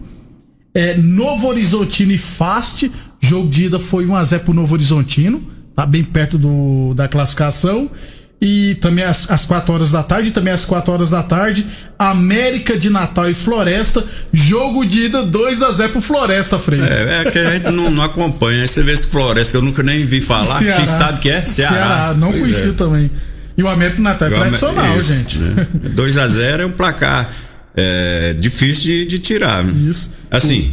é, 0.74 0.94
Novo 0.98 1.48
Horizontino 1.48 2.12
e 2.12 2.18
Fast. 2.18 2.92
Jogo 3.18 3.48
de 3.48 3.64
ida 3.64 3.78
foi 3.78 4.04
1x0 4.04 4.40
pro 4.40 4.52
Novo 4.52 4.74
Horizontino. 4.74 5.59
Tá 5.80 5.86
bem 5.86 6.04
perto 6.04 6.36
do, 6.36 6.92
da 6.94 7.08
classificação. 7.08 7.90
E 8.38 8.74
também 8.82 9.02
às, 9.02 9.30
às 9.30 9.46
4 9.46 9.72
horas 9.72 9.90
da 9.90 10.02
tarde, 10.02 10.30
também 10.30 10.52
às 10.52 10.64
4 10.66 10.92
horas 10.92 11.08
da 11.08 11.22
tarde, 11.22 11.66
América 11.98 12.78
de 12.78 12.90
Natal 12.90 13.30
e 13.30 13.34
Floresta, 13.34 14.04
jogo 14.30 14.84
de 14.84 15.06
ida 15.06 15.22
2 15.22 15.62
a 15.62 15.70
0 15.72 15.92
pro 15.92 16.00
Floresta, 16.02 16.58
Freire. 16.58 16.84
É, 16.86 17.22
é 17.26 17.30
que 17.30 17.38
a 17.38 17.52
gente 17.52 17.70
não, 17.70 17.90
não 17.90 18.02
acompanha. 18.02 18.60
Aí 18.62 18.68
você 18.68 18.82
vê 18.82 18.92
esse 18.92 19.06
Floresta, 19.06 19.52
que 19.52 19.56
eu 19.56 19.62
nunca 19.62 19.82
nem 19.82 20.04
vi 20.04 20.20
falar. 20.20 20.58
Ceará. 20.58 20.76
Que 20.76 20.82
estado 20.84 21.20
que 21.20 21.30
é? 21.30 21.44
Ceará. 21.46 22.14
não 22.14 22.28
Pois 22.28 22.40
conhecia 22.42 22.70
é. 22.70 22.72
também. 22.72 23.10
E 23.56 23.62
o 23.62 23.68
América 23.68 23.96
de 23.96 24.02
Natal 24.02 24.28
é 24.28 24.32
tradicional, 24.32 25.00
isso, 25.00 25.14
gente. 25.14 25.38
né? 25.38 25.66
2 25.94 26.18
a 26.18 26.28
0 26.28 26.62
é 26.62 26.66
um 26.66 26.70
placar 26.72 27.30
é, 27.74 28.34
difícil 28.38 28.82
de, 28.84 29.06
de 29.06 29.18
tirar. 29.18 29.64
Isso. 29.66 30.10
Assim, 30.30 30.72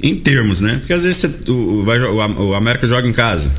em 0.00 0.14
termos, 0.14 0.60
né? 0.60 0.76
Porque 0.78 0.92
às 0.92 1.02
vezes 1.04 1.16
você- 1.20 1.50
o, 1.50 1.84
o 1.84 2.46
o 2.48 2.54
América 2.54 2.86
joga 2.86 3.08
em 3.08 3.12
casa, 3.12 3.50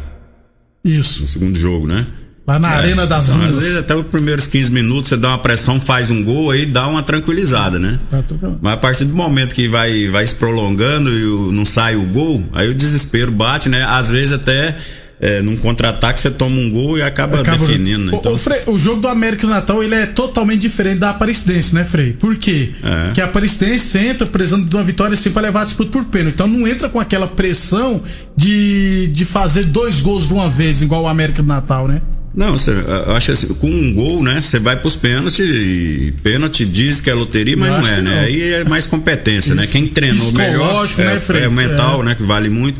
Isso. 0.84 1.22
no 1.22 1.28
segundo 1.28 1.58
jogo, 1.58 1.88
né? 1.88 2.06
Lá 2.48 2.58
na 2.58 2.70
Arena 2.70 3.06
das 3.06 3.28
então, 3.28 3.42
Às 3.42 3.48
Dunas. 3.48 3.64
vezes 3.66 3.78
até 3.78 3.94
os 3.94 4.08
primeiros 4.08 4.48
15 4.48 4.72
minutos 4.72 5.10
você 5.10 5.18
dá 5.18 5.28
uma 5.28 5.38
pressão, 5.40 5.82
faz 5.82 6.10
um 6.10 6.24
gol, 6.24 6.52
aí 6.52 6.66
dá 6.66 6.88
uma 6.88 7.04
tranquilizada, 7.04 7.78
né? 7.78 8.00
Tá. 8.10 8.24
Mas 8.62 8.74
a 8.74 8.78
partir 8.78 9.04
do 9.04 9.14
momento 9.14 9.54
que 9.54 9.68
vai, 9.68 10.08
vai 10.08 10.26
se 10.26 10.34
prolongando 10.36 11.12
e 11.12 11.54
não 11.54 11.66
sai 11.66 11.98
o 11.98 12.04
gol, 12.04 12.42
aí 12.54 12.70
o 12.70 12.74
desespero 12.74 13.34
bate, 13.34 13.68
né? 13.68 13.84
Às 13.84 14.08
vezes 14.08 14.32
até 14.32 14.78
é, 15.20 15.42
num 15.42 15.58
contra-ataque 15.58 16.20
você 16.20 16.30
toma 16.30 16.56
um 16.60 16.70
gol 16.70 16.98
e 16.98 17.02
acaba, 17.02 17.42
Acaba- 17.42 17.58
definindo, 17.66 18.06
né? 18.06 18.12
O- 18.14 18.16
Então, 18.18 18.34
o, 18.34 18.38
Frei, 18.38 18.60
o 18.68 18.78
jogo 18.78 19.02
do 19.02 19.08
América 19.08 19.48
do 19.48 19.50
Natal 19.50 19.84
ele 19.84 19.96
é 19.96 20.06
totalmente 20.06 20.62
diferente 20.62 21.00
da 21.00 21.10
Aparecidense, 21.10 21.74
né, 21.74 21.84
Frei? 21.84 22.14
Por 22.14 22.36
quê? 22.36 22.70
É. 22.84 23.06
Porque 23.06 23.22
a 23.22 23.26
Aparecidense 23.26 23.98
entra 23.98 24.28
precisando 24.28 24.66
de 24.70 24.76
uma 24.76 24.84
vitória 24.84 25.14
assim 25.14 25.32
pra 25.32 25.42
levar 25.42 25.62
a 25.62 25.66
disputa 25.66 25.92
por 25.92 26.06
pênalti. 26.06 26.36
Então 26.36 26.48
não 26.48 26.68
entra 26.68 26.88
com 26.88 27.00
aquela 27.00 27.28
pressão 27.28 28.02
de, 28.36 29.08
de 29.08 29.26
fazer 29.26 29.64
dois 29.64 30.00
gols 30.02 30.28
de 30.28 30.34
uma 30.34 30.50
vez, 30.50 30.82
igual 30.82 31.04
o 31.04 31.08
América 31.08 31.42
do 31.42 31.48
Natal, 31.48 31.88
né? 31.88 32.02
Não, 32.36 32.52
você, 32.56 32.70
eu 32.70 33.16
acho 33.16 33.32
assim, 33.32 33.48
com 33.56 33.68
um 33.68 33.92
gol, 33.96 34.22
né? 34.22 34.40
Você 34.40 34.60
vai 34.60 34.76
pros 34.76 34.96
pênaltis 34.96 35.40
e 35.40 36.14
pênalti 36.22 36.64
diz 36.66 37.02
que 37.02 37.10
é 37.10 37.14
loteria, 37.16 37.58
mas 37.58 37.74
Eu 37.74 37.82
não 37.82 37.88
é, 37.90 38.02
né? 38.04 38.12
não. 38.12 38.20
Aí 38.22 38.54
é 38.54 38.64
mais 38.64 38.86
competência, 38.86 39.56
né? 39.56 39.66
Quem 39.66 39.88
treinou 39.88 40.32
melhor 40.32 40.88
é, 41.00 41.04
né, 41.04 41.22
é 41.44 41.48
o 41.48 41.52
mental, 41.52 42.02
É. 42.04 42.06
né? 42.06 42.16
Que 42.16 42.22
vale 42.22 42.48
muito. 42.50 42.80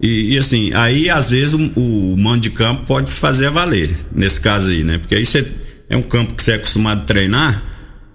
E, 0.00 0.34
e, 0.34 0.38
assim, 0.38 0.72
aí 0.74 1.10
às 1.10 1.30
vezes 1.30 1.54
o, 1.54 1.58
o 1.58 2.16
mando 2.16 2.40
de 2.40 2.50
campo 2.50 2.84
pode 2.86 3.10
fazer 3.10 3.46
a 3.46 3.50
valer, 3.50 3.90
nesse 4.12 4.40
caso 4.40 4.70
aí, 4.70 4.84
né? 4.84 4.98
Porque 4.98 5.14
aí 5.14 5.26
você 5.26 5.46
é 5.90 5.96
um 5.96 6.02
campo 6.02 6.34
que 6.34 6.42
você 6.42 6.52
é 6.52 6.54
acostumado 6.54 7.02
a 7.02 7.04
treinar, 7.04 7.62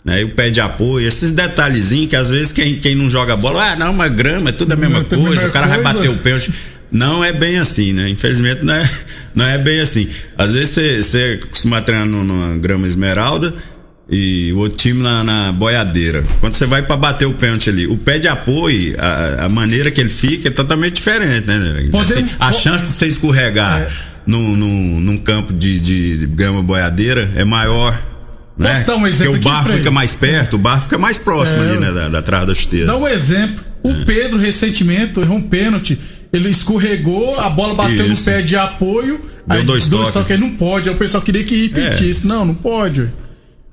né? 0.04 0.22
E 0.22 0.24
o 0.24 0.30
pé 0.30 0.50
de 0.50 0.62
apoio, 0.62 1.06
esses 1.06 1.32
detalhezinhos 1.32 2.10
que 2.10 2.16
às 2.16 2.30
vezes 2.30 2.54
quem, 2.54 2.78
quem 2.80 2.96
não 2.96 3.10
joga 3.10 3.36
bola, 3.36 3.72
ah, 3.72 3.76
não, 3.76 3.92
uma 3.92 4.08
grama, 4.08 4.50
é 4.50 4.54
tudo 4.54 4.72
a 4.72 4.76
mesma 4.76 5.00
Não, 5.00 5.02
é 5.02 5.04
tudo 5.04 5.22
a 5.22 5.26
coisa, 5.26 5.44
mesma 5.44 5.50
o 5.50 5.52
cara 5.52 5.68
vai 5.68 5.82
coisa. 5.82 5.98
bater 5.98 6.10
o 6.10 6.18
pênalti. 6.18 6.54
Não 6.90 7.24
é 7.24 7.34
bem 7.34 7.58
assim, 7.58 7.92
né? 7.92 8.08
Infelizmente 8.08 8.64
não 8.64 8.76
é, 8.76 8.90
não 9.36 9.46
é 9.46 9.58
bem 9.58 9.82
assim. 9.82 10.08
Às 10.38 10.54
vezes 10.54 10.70
você, 10.70 11.04
você 11.04 11.40
costuma 11.50 11.82
treinar 11.82 12.08
numa 12.08 12.58
grama 12.58 12.88
esmeralda 12.88 13.54
e 14.14 14.54
o 14.54 14.60
outro 14.60 14.78
time 14.78 15.02
na, 15.02 15.24
na 15.24 15.52
boiadeira. 15.52 16.22
Quando 16.40 16.54
você 16.54 16.66
vai 16.68 16.84
pra 16.84 16.96
bater 16.96 17.26
o 17.26 17.34
pênalti 17.34 17.70
ali, 17.70 17.88
o 17.88 17.98
pé 17.98 18.20
de 18.20 18.28
apoio, 18.28 18.96
a, 19.00 19.46
a 19.46 19.50
maneira 19.50 19.90
que 19.90 20.00
ele 20.00 20.10
fica 20.10 20.50
é 20.50 20.52
totalmente 20.52 20.94
diferente, 20.96 21.48
né? 21.48 21.58
velho? 21.58 21.90
Podemos- 21.92 22.32
a 22.40 22.54
chance 22.54 22.86
de 22.86 22.92
você 22.92 23.08
escorregar 23.08 23.82
É. 23.82 23.90
num, 24.28 24.56
num, 24.56 25.00
num 25.00 25.18
campo 25.18 25.52
de, 25.54 25.80
de, 25.80 26.28
grama 26.28 26.62
boiadeira 26.62 27.30
é 27.36 27.44
maior. 27.44 28.00
Né? 28.56 28.70
Posso 28.76 28.86
dar 28.86 28.96
um 28.98 29.08
exemplo 29.08 29.34
Porque 29.34 29.48
o 29.48 29.52
bar 29.52 29.66
fica 29.66 29.90
mais 29.92 30.14
perto, 30.14 30.54
o 30.54 30.60
bar 30.60 30.80
fica 30.80 30.98
mais 31.00 31.18
próximo 31.18 31.64
É. 31.64 31.70
ali, 31.72 31.80
né? 31.80 31.92
Da, 31.92 32.10
da 32.10 32.22
trave 32.22 32.46
da 32.46 32.54
chuteira. 32.54 32.86
Dá 32.86 32.96
um 32.96 33.08
exemplo. 33.08 33.64
O 33.82 33.90
É. 33.90 34.06
Pedro, 34.06 34.38
recentemente, 34.38 35.20
errou 35.20 35.38
um 35.38 35.42
pênalti. 35.42 35.98
Ele 36.32 36.50
escorregou, 36.50 37.40
a 37.40 37.50
bola 37.50 37.74
bateu 37.76 38.08
no 38.08 38.14
Isso. 38.14 38.26
pé 38.26 38.42
de 38.42 38.56
apoio. 38.56 39.20
Deu 39.46 39.64
dois 39.66 39.88
toques. 39.88 40.16
Aí 40.32 40.38
não 40.38 40.52
pode. 40.52 40.88
Aí 40.90 40.96
o 40.96 40.98
pessoal 40.98 41.22
queria 41.22 41.44
que 41.44 41.64
repetisse. 41.68 42.26
Não, 42.26 42.46
não 42.46 42.56
pode. 42.56 43.08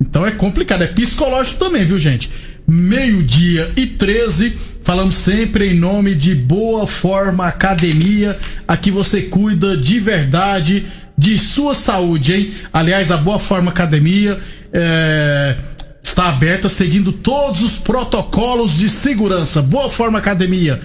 Então 0.01 0.27
é 0.27 0.31
complicado. 0.31 0.83
É 0.83 0.87
psicológico 0.87 1.59
também, 1.59 1.85
viu, 1.85 1.99
gente? 1.99 2.31
Meio-dia 2.67 3.71
e 3.77 3.87
13. 3.87 4.57
Falamos 4.83 5.15
sempre 5.15 5.71
em 5.71 5.79
nome 5.79 6.15
de 6.15 6.35
Boa 6.35 6.87
Forma 6.87 7.47
Academia. 7.47 8.35
Aqui 8.67 8.91
você 8.91 9.21
cuida 9.23 9.77
de 9.77 10.01
verdade 10.01 10.87
de 11.17 11.39
sua 11.39 11.75
saúde, 11.75 12.33
hein? 12.33 12.53
Aliás, 12.73 13.13
a 13.13 13.19
Boa 13.19 13.39
Forma 13.39 13.71
Academia 13.71 14.41
é, 14.73 15.57
está 16.03 16.31
aberta 16.31 16.67
seguindo 16.69 17.13
todos 17.13 17.63
os 17.63 17.73
protocolos 17.73 18.79
de 18.79 18.89
segurança. 18.89 19.61
Boa 19.61 19.91
Forma 19.91 20.19
Academia. 20.19 20.81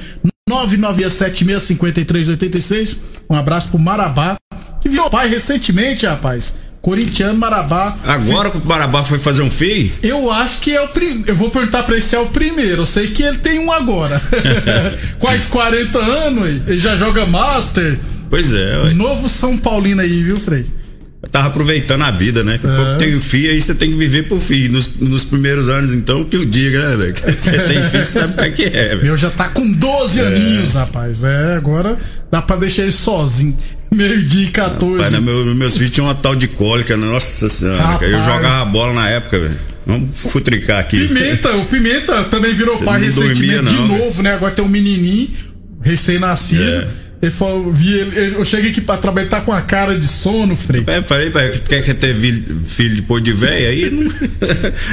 996765386. 0.49 2.97
Um 3.29 3.35
abraço 3.35 3.69
pro 3.69 3.79
Marabá, 3.79 4.35
que 4.81 4.89
virou 4.89 5.09
pai 5.09 5.29
recentemente, 5.29 6.05
rapaz. 6.05 6.53
Corintiano 6.85 7.39
Marabá. 7.39 7.97
Agora 8.03 8.51
que 8.51 8.57
o 8.57 8.59
Barabá 8.59 9.01
foi 9.01 9.17
fazer 9.17 9.41
um 9.41 9.49
FII, 9.49 9.91
Eu 10.03 10.29
acho 10.29 10.59
que 10.59 10.71
é 10.71 10.79
o 10.79 10.87
primeiro. 10.87 11.23
Eu 11.25 11.35
vou 11.35 11.49
perguntar 11.49 11.81
pra 11.81 11.95
ele 11.95 12.03
se 12.03 12.15
é 12.15 12.19
o 12.19 12.27
primeiro. 12.27 12.83
Eu 12.83 12.85
sei 12.85 13.07
que 13.07 13.23
ele 13.23 13.39
tem 13.39 13.57
um 13.57 13.71
agora. 13.71 14.21
Quase 15.17 15.47
40 15.49 15.97
anos, 15.97 16.47
ele 16.67 16.77
já 16.77 16.95
joga 16.95 17.25
Master. 17.25 17.97
pois 18.29 18.53
é, 18.53 18.83
ué. 18.83 18.93
Novo 18.93 19.27
São 19.27 19.57
Paulino 19.57 19.99
aí, 19.99 20.21
viu, 20.21 20.37
Frei? 20.37 20.67
Tava 21.31 21.47
aproveitando 21.47 22.03
a 22.03 22.11
vida, 22.11 22.43
né? 22.43 22.59
Daqui 22.61 22.75
pouco 22.75 22.97
tem 22.97 23.15
o 23.15 23.19
FII, 23.19 23.49
aí 23.49 23.61
você 23.61 23.75
tem 23.75 23.91
que 23.91 23.97
viver 23.97 24.23
por 24.23 24.39
FII. 24.39 24.69
Nos, 24.69 24.95
nos 24.99 25.23
primeiros 25.23 25.67
anos, 25.67 25.93
então, 25.93 26.23
que 26.23 26.37
o 26.37 26.45
diga, 26.45 26.89
né, 26.89 26.95
velho? 26.95 27.15
Você 27.41 27.51
tem 27.51 27.81
você 27.81 28.05
sabe 28.05 28.41
é 28.41 28.49
que 28.49 28.63
é, 28.63 28.89
velho. 28.89 29.03
Meu 29.03 29.17
já 29.17 29.29
tá 29.29 29.49
com 29.49 29.69
12 29.69 30.21
aninhos, 30.21 30.73
rapaz. 30.73 31.23
É, 31.23 31.55
agora 31.55 31.97
dá 32.31 32.41
pra 32.41 32.55
deixar 32.55 32.83
ele 32.83 32.91
sozinho. 32.91 33.57
Meio-dia 33.93 34.47
e 34.47 34.51
14. 34.51 35.01
Pai, 35.01 35.09
né, 35.11 35.19
meu- 35.19 35.55
meus 35.55 35.73
filhos 35.75 35.91
tinham 35.91 36.07
uma 36.07 36.15
tal 36.15 36.35
de 36.35 36.47
cólica, 36.47 36.95
né? 36.97 37.05
nossa 37.05 37.49
senhora. 37.49 37.81
Rapaz. 37.81 38.11
Eu 38.11 38.19
jogava 38.19 38.65
bola 38.65 38.93
na 38.93 39.09
época, 39.09 39.39
velho. 39.39 39.57
Vamos 39.85 40.15
futricar 40.15 40.79
aqui. 40.79 41.07
Pimenta, 41.07 41.55
o 41.55 41.65
Pimenta 41.65 42.23
também 42.23 42.53
virou 42.53 42.75
Você 42.75 42.83
pai 42.83 43.01
recentemente 43.01 43.41
dormia, 43.41 43.63
de 43.63 43.75
não, 43.75 43.87
novo, 43.87 44.23
né? 44.23 44.33
Agora 44.33 44.51
tem 44.53 44.65
um 44.65 44.67
menininho 44.67 45.29
recém-nascido. 45.81 46.63
É. 46.63 46.87
Ele 47.21 47.31
falou, 47.31 47.71
vi 47.71 47.93
ele, 47.93 48.35
eu 48.35 48.45
cheguei 48.45 48.69
aqui 48.71 48.81
pra 48.81 48.97
trabalhar, 48.97 49.27
tá 49.29 49.41
com 49.41 49.51
a 49.51 49.61
cara 49.61 49.97
de 49.97 50.05
sono, 50.05 50.55
Frei. 50.55 50.83
É, 50.85 51.01
falei, 51.01 51.29
pai, 51.31 51.49
que 51.49 51.59
quer, 51.61 51.81
quer 51.83 51.95
ter 51.95 52.13
filho 52.65 52.95
depois 52.97 53.23
de 53.23 53.31
velho 53.31 53.67
aí, 53.69 53.89
não, 53.89 54.11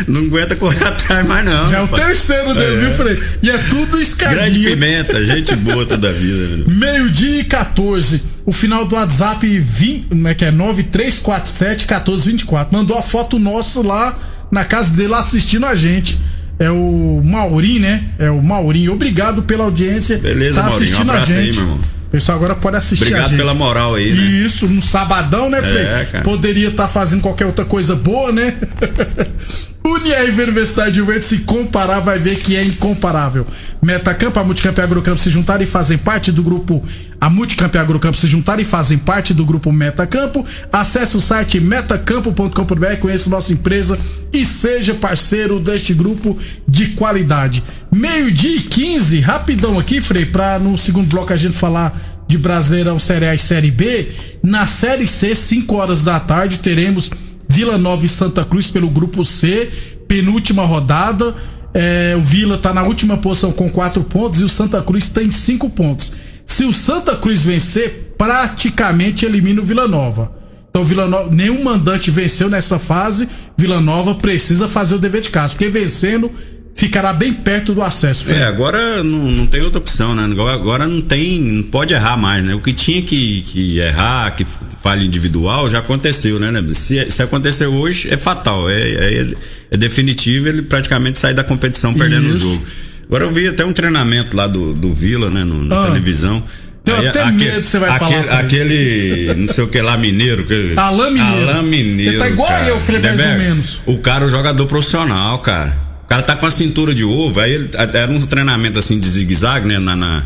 não 0.21 0.27
aguenta 0.29 0.57
correr 0.57 0.83
atrás 0.85 1.27
mais 1.27 1.45
não. 1.45 1.69
Já 1.69 1.79
é 1.79 1.83
o 1.83 1.89
terceiro 1.89 2.55
dele, 2.55 2.77
É. 2.77 2.81
viu, 2.87 2.93
Frei? 2.95 3.23
E 3.43 3.51
é 3.51 3.59
tudo 3.59 3.87
Grande 3.91 4.03
escadinha. 4.03 4.71
pimenta, 4.71 5.25
gente 5.25 5.55
boa 5.57 5.85
toda 5.85 6.09
a 6.09 6.13
vida. 6.13 6.57
né? 6.59 6.65
Meio-dia 6.69 7.41
e 7.41 7.45
14. 7.45 8.23
O 8.47 8.53
final 8.53 8.87
do 8.87 8.95
WhatsApp 8.97 9.47
20, 9.59 10.07
como 10.09 10.29
é 10.29 10.35
que 10.35 10.45
é? 10.45 10.51
9347 10.51 11.87
1424. 11.87 12.77
Mandou 12.77 12.97
a 12.97 13.03
foto 13.03 13.39
nossa 13.39 13.83
lá 13.83 14.19
na 14.51 14.65
casa 14.65 14.91
dele 14.95 15.15
assistindo 15.15 15.67
a 15.67 15.75
gente. 15.75 16.19
É 16.59 16.71
o 16.71 17.21
Maurinho, 17.25 17.81
né? 17.81 18.05
É 18.19 18.31
o 18.31 18.41
Maurinho. 18.43 18.93
Obrigado 18.93 19.43
pela 19.43 19.65
audiência. 19.65 20.19
Beleza, 20.19 20.61
tá 20.63 20.69
Maurinho. 20.69 20.81
Um 20.81 20.85
assistindo 20.85 21.11
a 21.11 21.15
abraço 21.15 21.33
aí, 21.33 21.45
gente. 21.47 21.55
meu 21.57 21.63
irmão. 21.65 21.81
Pessoal 22.13 22.37
agora 22.37 22.55
pode 22.55 22.77
assistir 22.77 23.05
a 23.05 23.07
Obrigado 23.07 23.37
pela 23.39 23.55
moral 23.55 23.95
aí, 23.95 24.13
né? 24.13 24.23
Isso, 24.23 24.69
num 24.69 24.83
sabadão, 24.83 25.49
né, 25.49 25.63
Frei? 25.63 25.83
É. 25.83 26.21
Poderia 26.23 26.69
estar 26.69 26.87
fazendo 26.87 27.23
qualquer 27.23 27.47
outra 27.47 27.65
coisa 27.65 27.97
boa, 27.97 28.31
né? 28.31 28.55
Unier 29.85 30.33
Universidade 30.33 30.93
de 30.93 31.03
Verde, 31.03 31.27
se 31.27 31.39
comparar, 31.39 32.01
vai 32.01 32.19
ver 32.19 32.39
que 32.39 32.57
é 32.57 32.65
incomparável. 32.65 33.47
Metacampo, 33.83 34.39
a 34.39 34.45
Multicampo 34.45 34.81
e 34.81 34.83
Agrocampo 34.83 35.19
se 35.19 35.29
juntaram 35.29 35.63
e 35.63 35.67
fazem 35.67 35.99
parte 35.99 36.31
do 36.31 36.43
grupo. 36.43 36.83
A 37.21 37.29
Multicampo 37.29 37.77
e 37.77 37.81
Agrocampo 37.81 38.17
se 38.17 38.27
juntaram 38.27 38.63
e 38.63 38.65
fazem 38.65 38.97
parte 38.97 39.35
do 39.35 39.45
grupo 39.45 39.73
Metacampo. 39.73 40.45
Acesse 40.73 41.17
o 41.17 41.21
site 41.21 41.61
metacampo.com.br, 41.61 42.97
conheça 43.01 43.29
nossa 43.29 43.53
empresa 43.53 43.99
e 44.33 44.45
seja 44.45 44.95
parceiro 44.95 45.59
deste 45.59 45.93
grupo 45.93 46.39
de 46.67 46.89
qualidade. 46.89 47.63
Meio-dia 47.91 48.57
e 48.57 48.61
15, 48.61 49.21
rapidão 49.21 49.79
aqui, 49.79 50.01
Frei, 50.01 50.27
pra 50.27 50.59
no 50.61 50.79
segundo 50.79 51.09
bloco 51.09 51.33
a 51.33 51.37
gente 51.37 51.57
falar 51.57 51.99
de 52.29 52.39
Brasileirão 52.39 52.99
Série 52.99 53.27
A 53.27 53.35
e 53.35 53.39
Série 53.39 53.71
B. 53.71 54.09
Na 54.43 54.67
Série 54.67 55.09
C, 55.09 55.35
5 55.35 55.75
horas 55.75 56.03
da 56.03 56.19
tarde, 56.21 56.59
teremos 56.59 57.11
Vila 57.53 57.77
Nova 57.77 58.07
e 58.07 58.09
Santa 58.09 58.47
Cruz 58.47 58.71
pelo 58.71 58.89
grupo 58.89 59.23
C, 59.27 59.71
penúltima 60.09 60.65
rodada. 60.65 61.35
É, 61.75 62.15
o 62.17 62.23
Vila 62.23 62.57
tá 62.57 62.73
na 62.73 62.83
última 62.83 63.19
posição 63.19 63.53
com 63.53 63.69
4 63.69 64.03
pontos 64.05 64.41
e 64.41 64.45
o 64.45 64.49
Santa 64.49 64.81
Cruz 64.81 65.11
tem 65.11 65.31
5 65.31 65.69
pontos. 65.69 66.15
Se 66.47 66.65
o 66.65 66.73
Santa 66.73 67.15
Cruz 67.15 67.43
vencer, 67.43 68.15
praticamente 68.17 69.27
elimina 69.27 69.61
o 69.61 69.65
Vila 69.67 69.87
Nova. 69.87 70.33
Então, 70.71 70.83
Vila 70.83 71.07
Nova, 71.07 71.31
nenhum 71.31 71.63
mandante 71.63 72.11
venceu 72.11 72.49
nessa 72.49 72.79
fase. 72.79 73.29
Vila 73.55 73.83
Nova 73.83 74.15
precisa 74.15 74.67
fazer 74.67 74.95
o 74.95 74.99
dever 74.99 75.21
de 75.21 75.29
casa, 75.29 75.51
porque 75.51 75.69
vencendo 75.69 76.31
ficará 76.75 77.13
bem 77.13 77.33
perto 77.33 77.75
do 77.75 77.83
acesso. 77.83 78.31
É, 78.31 78.45
agora 78.45 79.03
não, 79.05 79.31
não 79.31 79.47
tem 79.47 79.61
outra 79.63 79.79
opção, 79.79 80.15
né? 80.15 80.25
Agora, 80.53 80.87
não 80.89 81.01
tem, 81.01 81.41
não 81.41 81.63
pode 81.63 81.95
errar 81.95 82.17
mais, 82.17 82.43
né? 82.45 82.55
O 82.55 82.61
que 82.61 82.73
tinha 82.73 83.03
que, 83.03 83.43
que 83.49 83.79
errar, 83.79 84.35
que 84.35 84.45
falha 84.83 85.05
individual, 85.05 85.69
já 85.71 85.79
aconteceu, 85.79 86.39
né? 86.41 86.51
Se, 86.75 87.11
se 87.11 87.23
aconteceu 87.23 87.73
hoje, 87.73 88.09
é 88.11 88.17
fatal, 88.17 88.69
é, 88.69 88.81
é, 88.81 89.35
é 89.71 89.77
definitivo, 89.77 90.49
ele 90.49 90.63
praticamente 90.63 91.19
sai 91.19 91.35
da 91.35 91.45
competição 91.45 91.95
perdendo 91.95 92.29
Isso. 92.29 92.47
o 92.47 92.51
jogo. 92.53 92.63
Agora 93.07 93.25
eu 93.25 93.31
vi 93.31 93.47
até 93.47 93.65
um 93.65 93.73
treinamento 93.73 94.37
lá 94.37 94.47
do, 94.47 94.73
do 94.73 94.93
Vila, 94.93 95.29
né? 95.31 95.45
No, 95.45 95.63
na 95.65 95.83
Ah. 95.83 95.87
televisão. 95.87 96.43
Tenho 96.85 96.99
Aí, 96.99 97.07
até 97.09 97.23
aque- 97.23 97.33
medo 97.37 97.63
que 97.63 97.69
você 97.69 97.79
vai 97.79 97.91
aquele, 97.91 98.23
falar. 98.25 98.39
Aquele, 98.41 99.35
não 99.37 99.47
sei 99.47 99.63
o 99.63 99.69
que 99.69 99.81
lá, 99.81 99.97
mineiro. 99.97 100.45
Que, 100.45 100.73
Alain 100.75 101.13
Mineiro. 101.13 101.49
Alain 101.51 101.63
Mineiro. 101.69 102.11
Ele 102.13 102.19
tá 102.19 102.29
igual 102.29 102.49
cara. 102.49 102.67
eu, 102.67 102.81
Fred, 102.81 103.07
mais 103.07 103.21
ou 103.21 103.39
menos. 103.39 103.81
O 103.87 103.99
cara 103.99 104.25
é 104.25 104.27
um 104.27 104.31
jogador 104.31 104.67
profissional, 104.67 105.39
cara. 105.39 105.77
O 106.13 106.15
cara 106.15 106.23
tá 106.27 106.37
com 106.37 106.45
a 106.45 106.51
cintura 106.51 106.95
de 106.95 107.05
ovo, 107.05 107.41
aí 107.41 107.53
ele, 107.55 107.71
era 107.95 108.11
um 108.13 108.21
treinamento 108.27 108.79
assim 108.79 109.01
de 109.01 109.09
zigue-zague, 109.09 109.67
né? 109.67 109.79
Na, 109.79 109.97
na- 109.97 110.23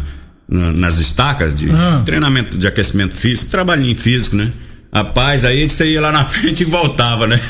na- 0.49 0.73
nas 0.73 0.99
estacas, 0.99 1.55
de 1.55 1.71
Ah. 1.71 2.03
treinamento 2.05 2.59
de 2.59 2.67
aquecimento 2.67 3.15
físico, 3.15 3.53
trabalhinho 3.53 3.95
físico, 3.95 4.35
né? 4.35 4.51
Rapaz, 4.93 5.45
aí 5.45 5.69
você 5.71 5.87
ia 5.93 6.01
lá 6.01 6.11
na 6.11 6.25
frente 6.27 6.63
e 6.63 6.65
voltava, 6.65 7.29
né? 7.29 7.41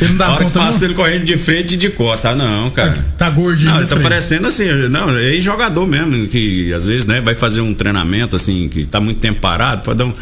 Ele 0.00 0.10
não 0.10 0.16
dá 0.16 0.26
a 0.26 0.30
hora 0.30 0.38
que 0.38 0.44
conta, 0.44 0.58
não? 0.60 0.66
passou 0.66 0.84
ele 0.86 0.94
correndo 0.94 1.24
de 1.24 1.36
frente 1.36 1.74
e 1.74 1.76
de 1.76 1.90
costas. 1.90 2.30
Ah, 2.30 2.34
não, 2.36 2.70
cara. 2.70 3.04
Tá 3.18 3.28
gordinho, 3.28 3.72
Não, 3.72 3.78
ele 3.78 3.88
tá 3.88 3.98
parecendo 3.98 4.46
assim, 4.46 4.66
não, 4.88 5.18
é 5.18 5.32
jogador 5.40 5.84
mesmo, 5.88 6.28
que 6.28 6.72
às 6.72 6.86
vezes, 6.86 7.04
né, 7.04 7.20
vai 7.20 7.34
fazer 7.34 7.62
um 7.62 7.74
treinamento 7.74 8.36
assim, 8.36 8.68
que 8.68 8.84
tá 8.86 9.00
muito 9.00 9.18
tempo 9.18 9.40
parado, 9.40 9.82
pode 9.82 9.98
dar 9.98 10.04
um. 10.04 10.12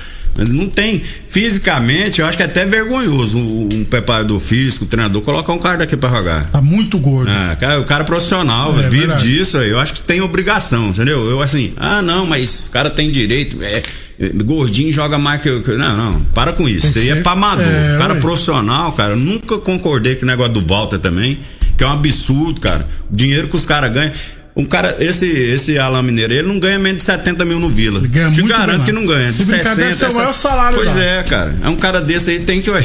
Não 0.50 0.68
tem. 0.68 1.02
Fisicamente, 1.26 2.20
eu 2.20 2.26
acho 2.26 2.36
que 2.36 2.42
é 2.42 2.46
até 2.46 2.64
vergonhoso 2.64 3.38
um, 3.38 3.68
um 3.72 3.84
preparador 3.84 4.38
físico, 4.38 4.84
um 4.84 4.88
treinador, 4.88 5.22
colocar 5.22 5.52
um 5.52 5.58
cara 5.58 5.78
daqui 5.78 5.96
pra 5.96 6.10
jogar. 6.10 6.44
Tá 6.50 6.60
muito 6.60 6.98
gordo. 6.98 7.30
Cara, 7.58 7.80
o 7.80 7.84
cara 7.84 8.02
é 8.02 8.06
profissional, 8.06 8.70
É, 8.78 8.82
vive 8.88 8.98
verdade. 9.06 9.28
disso, 9.28 9.56
eu 9.58 9.78
acho 9.78 9.94
que 9.94 10.00
tem 10.00 10.20
obrigação, 10.20 10.88
entendeu? 10.90 11.28
Eu 11.28 11.40
assim, 11.40 11.72
ah, 11.76 12.02
não, 12.02 12.26
mas 12.26 12.66
o 12.68 12.70
cara 12.70 12.90
tem 12.90 13.10
direito, 13.10 13.56
é, 13.62 13.82
é, 14.20 14.28
gordinho 14.44 14.92
joga 14.92 15.16
mais 15.18 15.40
que 15.40 15.48
eu. 15.48 15.62
Não, 15.78 15.96
não, 15.96 16.20
para 16.34 16.52
com 16.52 16.68
isso. 16.68 16.86
Isso 16.88 16.98
aí 16.98 17.10
é 17.10 17.14
ser- 17.16 17.22
pra 17.22 17.32
amador. 17.32 17.64
é, 17.64 17.96
cara 17.98 18.14
ué. 18.14 18.20
profissional, 18.20 18.92
cara, 18.92 19.12
eu 19.12 19.16
nunca 19.18 19.58
concordei 19.58 20.16
com 20.16 20.24
o 20.24 20.26
negócio 20.26 20.52
do 20.52 20.60
Walter 20.66 20.98
também, 20.98 21.38
que 21.76 21.84
é 21.84 21.86
um 21.86 21.92
absurdo, 21.92 22.60
cara. 22.60 22.86
O 23.10 23.16
dinheiro 23.16 23.48
que 23.48 23.56
os 23.56 23.64
caras 23.66 23.92
ganham. 23.92 24.12
Um 24.58 24.64
cara, 24.64 24.96
esse, 24.98 25.24
esse 25.26 25.78
Alain 25.78 26.02
Mineiro, 26.02 26.32
ele 26.34 26.48
não 26.48 26.58
ganha 26.58 26.78
menos 26.80 26.98
de 26.98 27.04
70 27.04 27.44
mil 27.44 27.60
no 27.60 27.68
Vila. 27.68 28.00
Ele 28.00 28.08
ganha 28.08 28.28
Te 28.30 28.40
muito 28.42 28.52
garanto 28.56 28.76
bem 28.78 28.86
que 28.86 28.92
não 28.92 29.06
ganha. 29.06 29.30
Se 29.30 29.38
De 29.38 29.44
brincar, 29.44 29.76
deve 29.76 29.94
60, 29.94 29.96
ser 29.96 30.04
o 30.04 30.08
essa- 30.08 30.18
maior 30.18 30.32
salário 30.34 30.76
Pois 30.78 30.96
lá. 30.96 31.02
é, 31.04 31.22
cara. 31.22 31.54
É 31.62 31.68
um 31.68 31.76
cara 31.76 32.00
desse 32.00 32.30
aí 32.30 32.40
tem 32.40 32.60
que, 32.60 32.68
ué. 32.68 32.84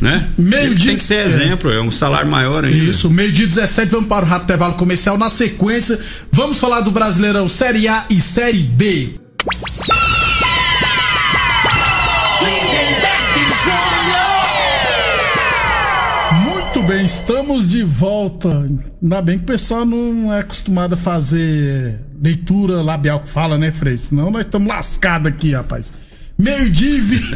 Né? 0.00 0.26
Meio 0.38 0.62
Ele 0.64 0.74
dia- 0.74 0.88
tem 0.88 0.96
que 0.96 1.02
ser 1.04 1.24
exemplo, 1.24 1.70
é 1.70 1.80
um 1.80 1.90
salário 1.90 2.28
maior 2.30 2.64
ainda. 2.64 2.76
Isso, 2.90 3.08
meio-dia 3.10 3.46
17, 3.46 3.90
vamos 3.90 4.08
para 4.08 4.24
o 4.24 4.28
rápido 4.28 4.44
intervalo 4.44 4.74
comercial. 4.74 5.16
Na 5.18 5.28
sequência, 5.28 5.98
vamos 6.32 6.58
falar 6.58 6.80
do 6.80 6.90
Brasileirão 6.90 7.48
Série 7.50 7.86
A 7.86 8.04
e 8.10 8.18
Série 8.20 8.58
B. 8.62 9.10
bem, 16.86 17.04
estamos 17.04 17.68
de 17.68 17.82
volta. 17.82 18.64
Ainda 19.02 19.22
bem 19.22 19.38
que 19.38 19.44
o 19.44 19.46
pessoal 19.46 19.84
não 19.84 20.32
é 20.32 20.40
acostumado 20.40 20.94
a 20.94 20.96
fazer 20.96 22.00
leitura 22.22 22.82
labial 22.82 23.20
que 23.20 23.28
fala, 23.28 23.56
né, 23.58 23.70
Frei? 23.70 23.96
Senão 23.98 24.30
nós 24.30 24.42
estamos 24.44 24.68
lascados 24.68 25.26
aqui, 25.28 25.52
rapaz. 25.52 25.92
Meio-dia 26.36 26.96
e 26.96 27.00
vi- 27.00 27.34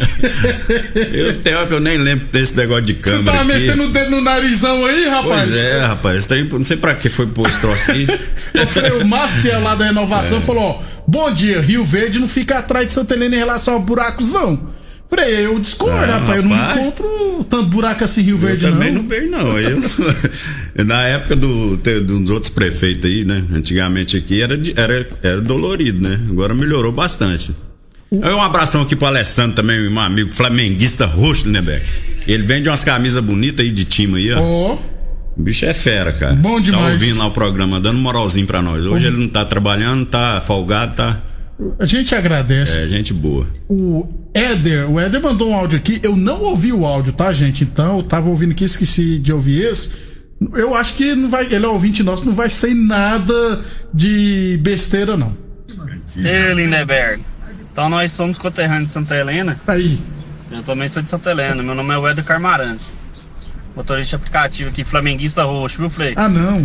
Eu 1.16 1.40
tenho 1.40 1.64
que 1.68 1.72
eu 1.72 1.78
nem 1.78 1.96
lembro 1.98 2.26
desse 2.28 2.56
negócio 2.56 2.82
de 2.84 2.94
Você 2.94 3.00
câmera. 3.00 3.32
tá 3.36 3.42
aqui. 3.42 3.46
metendo 3.52 3.82
o 3.84 3.88
dedo 3.90 4.10
no 4.10 4.20
narizão 4.20 4.84
aí, 4.86 5.08
rapaz? 5.08 5.48
Pois 5.50 5.60
é, 5.60 5.80
rapaz. 5.86 6.28
Não 6.50 6.64
sei 6.64 6.76
pra 6.76 6.94
que 6.96 7.08
foi 7.08 7.26
pôr 7.28 7.48
esse 7.48 7.60
troço 7.60 7.84
falei, 7.84 8.90
o 9.00 9.06
Master 9.06 9.62
lá 9.62 9.76
da 9.76 9.84
renovação 9.86 10.40
falou: 10.40 10.62
ó, 10.64 10.82
bom 11.06 11.30
dia, 11.32 11.60
Rio 11.60 11.84
Verde 11.84 12.18
não 12.18 12.26
fica 12.26 12.58
atrás 12.58 12.88
de 12.88 12.92
Santa 12.92 13.14
Helena 13.14 13.36
em 13.36 13.38
relação 13.38 13.76
a 13.76 13.78
buracos, 13.78 14.32
não. 14.32 14.68
Falei, 15.10 15.46
eu 15.46 15.58
discordo, 15.58 15.96
Não, 16.06 16.18
rapaz, 16.20 16.36
eu 16.36 16.42
não 16.42 16.54
rapaz. 16.56 16.80
encontro 16.80 17.44
tanto 17.48 17.64
buraco 17.70 18.04
assim 18.04 18.20
Rio 18.20 18.34
Eu 18.34 18.38
Verde, 18.38 18.62
também 18.66 18.92
não. 18.92 19.02
não 19.02 19.08
vejo, 19.08 19.30
não. 19.30 19.58
Eu, 19.58 19.80
na 20.84 21.02
época 21.04 21.34
do, 21.34 21.76
te- 21.78 22.00
dos 22.00 22.28
outros 22.28 22.52
prefeitos 22.52 23.06
aí, 23.10 23.24
né? 23.24 23.42
Antigamente 23.52 24.16
aqui 24.18 24.42
era, 24.42 24.60
era, 24.76 25.08
era 25.22 25.40
dolorido, 25.40 26.06
né? 26.06 26.20
Agora 26.30 26.54
melhorou 26.54 26.92
bastante. 26.92 27.52
Um 28.12 28.40
abração 28.42 28.82
aqui 28.82 28.94
pro 28.96 29.06
Alessandro 29.06 29.54
também, 29.56 29.90
meu 29.90 30.00
amigo 30.00 30.30
flamenguista 30.30 31.04
roxo, 31.06 31.48
né, 31.48 31.60
Beck? 31.62 31.84
Ele 32.26 32.42
vende 32.42 32.68
umas 32.68 32.84
camisas 32.84 33.22
bonitas 33.24 33.64
aí 33.64 33.70
de 33.72 33.84
time 33.86 34.18
aí, 34.18 34.32
ó. 34.32 34.40
Ó, 34.40 34.78
O 35.36 35.42
bicho 35.42 35.64
é 35.64 35.72
fera, 35.72 36.12
cara. 36.12 36.34
Bom 36.34 36.60
demais. 36.60 36.84
Tá 36.84 36.92
ouvindo 36.92 37.18
lá 37.18 37.26
o 37.26 37.30
programa, 37.30 37.80
dando 37.80 37.98
moralzinho 37.98 38.46
pra 38.46 38.60
nós. 38.60 38.84
Hoje 38.84 39.06
ele 39.06 39.16
não 39.18 39.28
tá 39.28 39.44
trabalhando, 39.44 40.04
tá 40.06 40.42
folgado, 40.46 40.96
tá. 40.96 41.22
A 41.78 41.86
gente 41.86 42.14
agradece. 42.14 42.76
É, 42.76 42.86
gente 42.86 43.12
boa. 43.12 43.46
O 43.68 44.06
Éder, 44.34 44.90
o 44.90 44.98
Éder 45.00 45.20
mandou 45.20 45.50
um 45.50 45.54
áudio 45.54 45.78
aqui. 45.78 46.00
Eu 46.02 46.16
não 46.16 46.42
ouvi 46.42 46.72
o 46.72 46.86
áudio, 46.86 47.12
tá, 47.12 47.32
gente? 47.32 47.64
Então, 47.64 47.98
eu 47.98 48.02
tava 48.02 48.28
ouvindo 48.28 48.52
aqui, 48.52 48.64
esqueci 48.64 49.18
de 49.18 49.32
ouvir 49.32 49.62
esse. 49.62 49.90
Eu 50.54 50.74
acho 50.74 50.94
que 50.94 51.14
não 51.16 51.28
vai, 51.28 51.46
ele 51.52 51.64
é 51.64 51.68
ouvinte 51.68 52.02
nosso, 52.02 52.24
não 52.24 52.34
vai 52.34 52.48
ser 52.48 52.72
nada 52.72 53.60
de 53.92 54.58
besteira, 54.62 55.16
não. 55.16 55.36
Ei, 56.16 56.54
Lindeberg. 56.54 57.22
Então 57.72 57.88
nós 57.88 58.12
somos 58.12 58.38
conterrâneos 58.38 58.88
de 58.88 58.92
Santa 58.92 59.16
Helena. 59.16 59.60
Aí, 59.66 59.98
Eu 60.50 60.62
também 60.62 60.88
sou 60.88 61.02
de 61.02 61.10
Santa 61.10 61.30
Helena. 61.30 61.62
Meu 61.62 61.74
nome 61.74 61.92
é 61.92 61.98
Weder 61.98 62.24
Carmarantes. 62.24 62.96
Motorista 63.76 64.10
de 64.10 64.16
aplicativo 64.16 64.70
aqui, 64.70 64.84
flamenguista 64.84 65.42
roxo, 65.44 65.78
viu, 65.78 65.90
Frei? 65.90 66.14
ah, 66.16 66.28
não. 66.28 66.64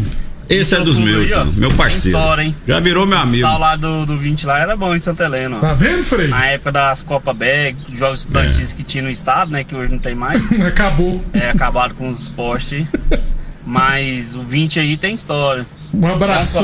Esse 0.49 0.75
é 0.75 0.79
dos 0.81 0.97
Tudo 0.97 1.05
meus, 1.05 1.19
aí, 1.25 1.33
ó. 1.33 1.41
então. 1.41 1.53
Meu 1.53 1.71
parceiro. 1.71 2.17
Tem 2.17 2.21
história, 2.21 2.43
hein? 2.43 2.55
Já 2.67 2.79
virou 2.79 3.05
meu 3.05 3.17
O 3.17 3.21
amigo. 3.21 3.39
sal 3.39 3.57
lá 3.59 3.75
do, 3.75 4.05
do 4.05 4.17
20 4.17 4.45
lá 4.45 4.59
era 4.59 4.75
bom 4.75 4.93
em 4.93 4.99
Santa 4.99 5.23
Helena, 5.25 5.57
ó. 5.57 5.59
Tá 5.59 5.73
vendo, 5.73 6.03
Frei? 6.03 6.27
Na 6.27 6.45
época 6.47 6.71
das 6.71 7.01
Copa 7.03 7.33
Bag, 7.33 7.77
jogos 7.93 8.19
estudantis 8.21 8.73
É. 8.73 8.75
que 8.75 8.83
tinha 8.83 9.03
no 9.03 9.09
estado, 9.09 9.51
né? 9.51 9.63
Que 9.63 9.73
hoje 9.75 9.91
não 9.91 9.99
tem 9.99 10.15
mais. 10.15 10.41
Acabou. 10.61 11.23
É, 11.33 11.49
acabaram 11.49 11.95
com 11.95 12.09
os 12.09 12.27
postes. 12.29 12.85
Mas 13.65 14.35
o 14.35 14.43
20 14.43 14.79
aí 14.79 14.97
tem 14.97 15.13
história. 15.15 15.65
Um 15.93 16.07
abraço. 16.07 16.59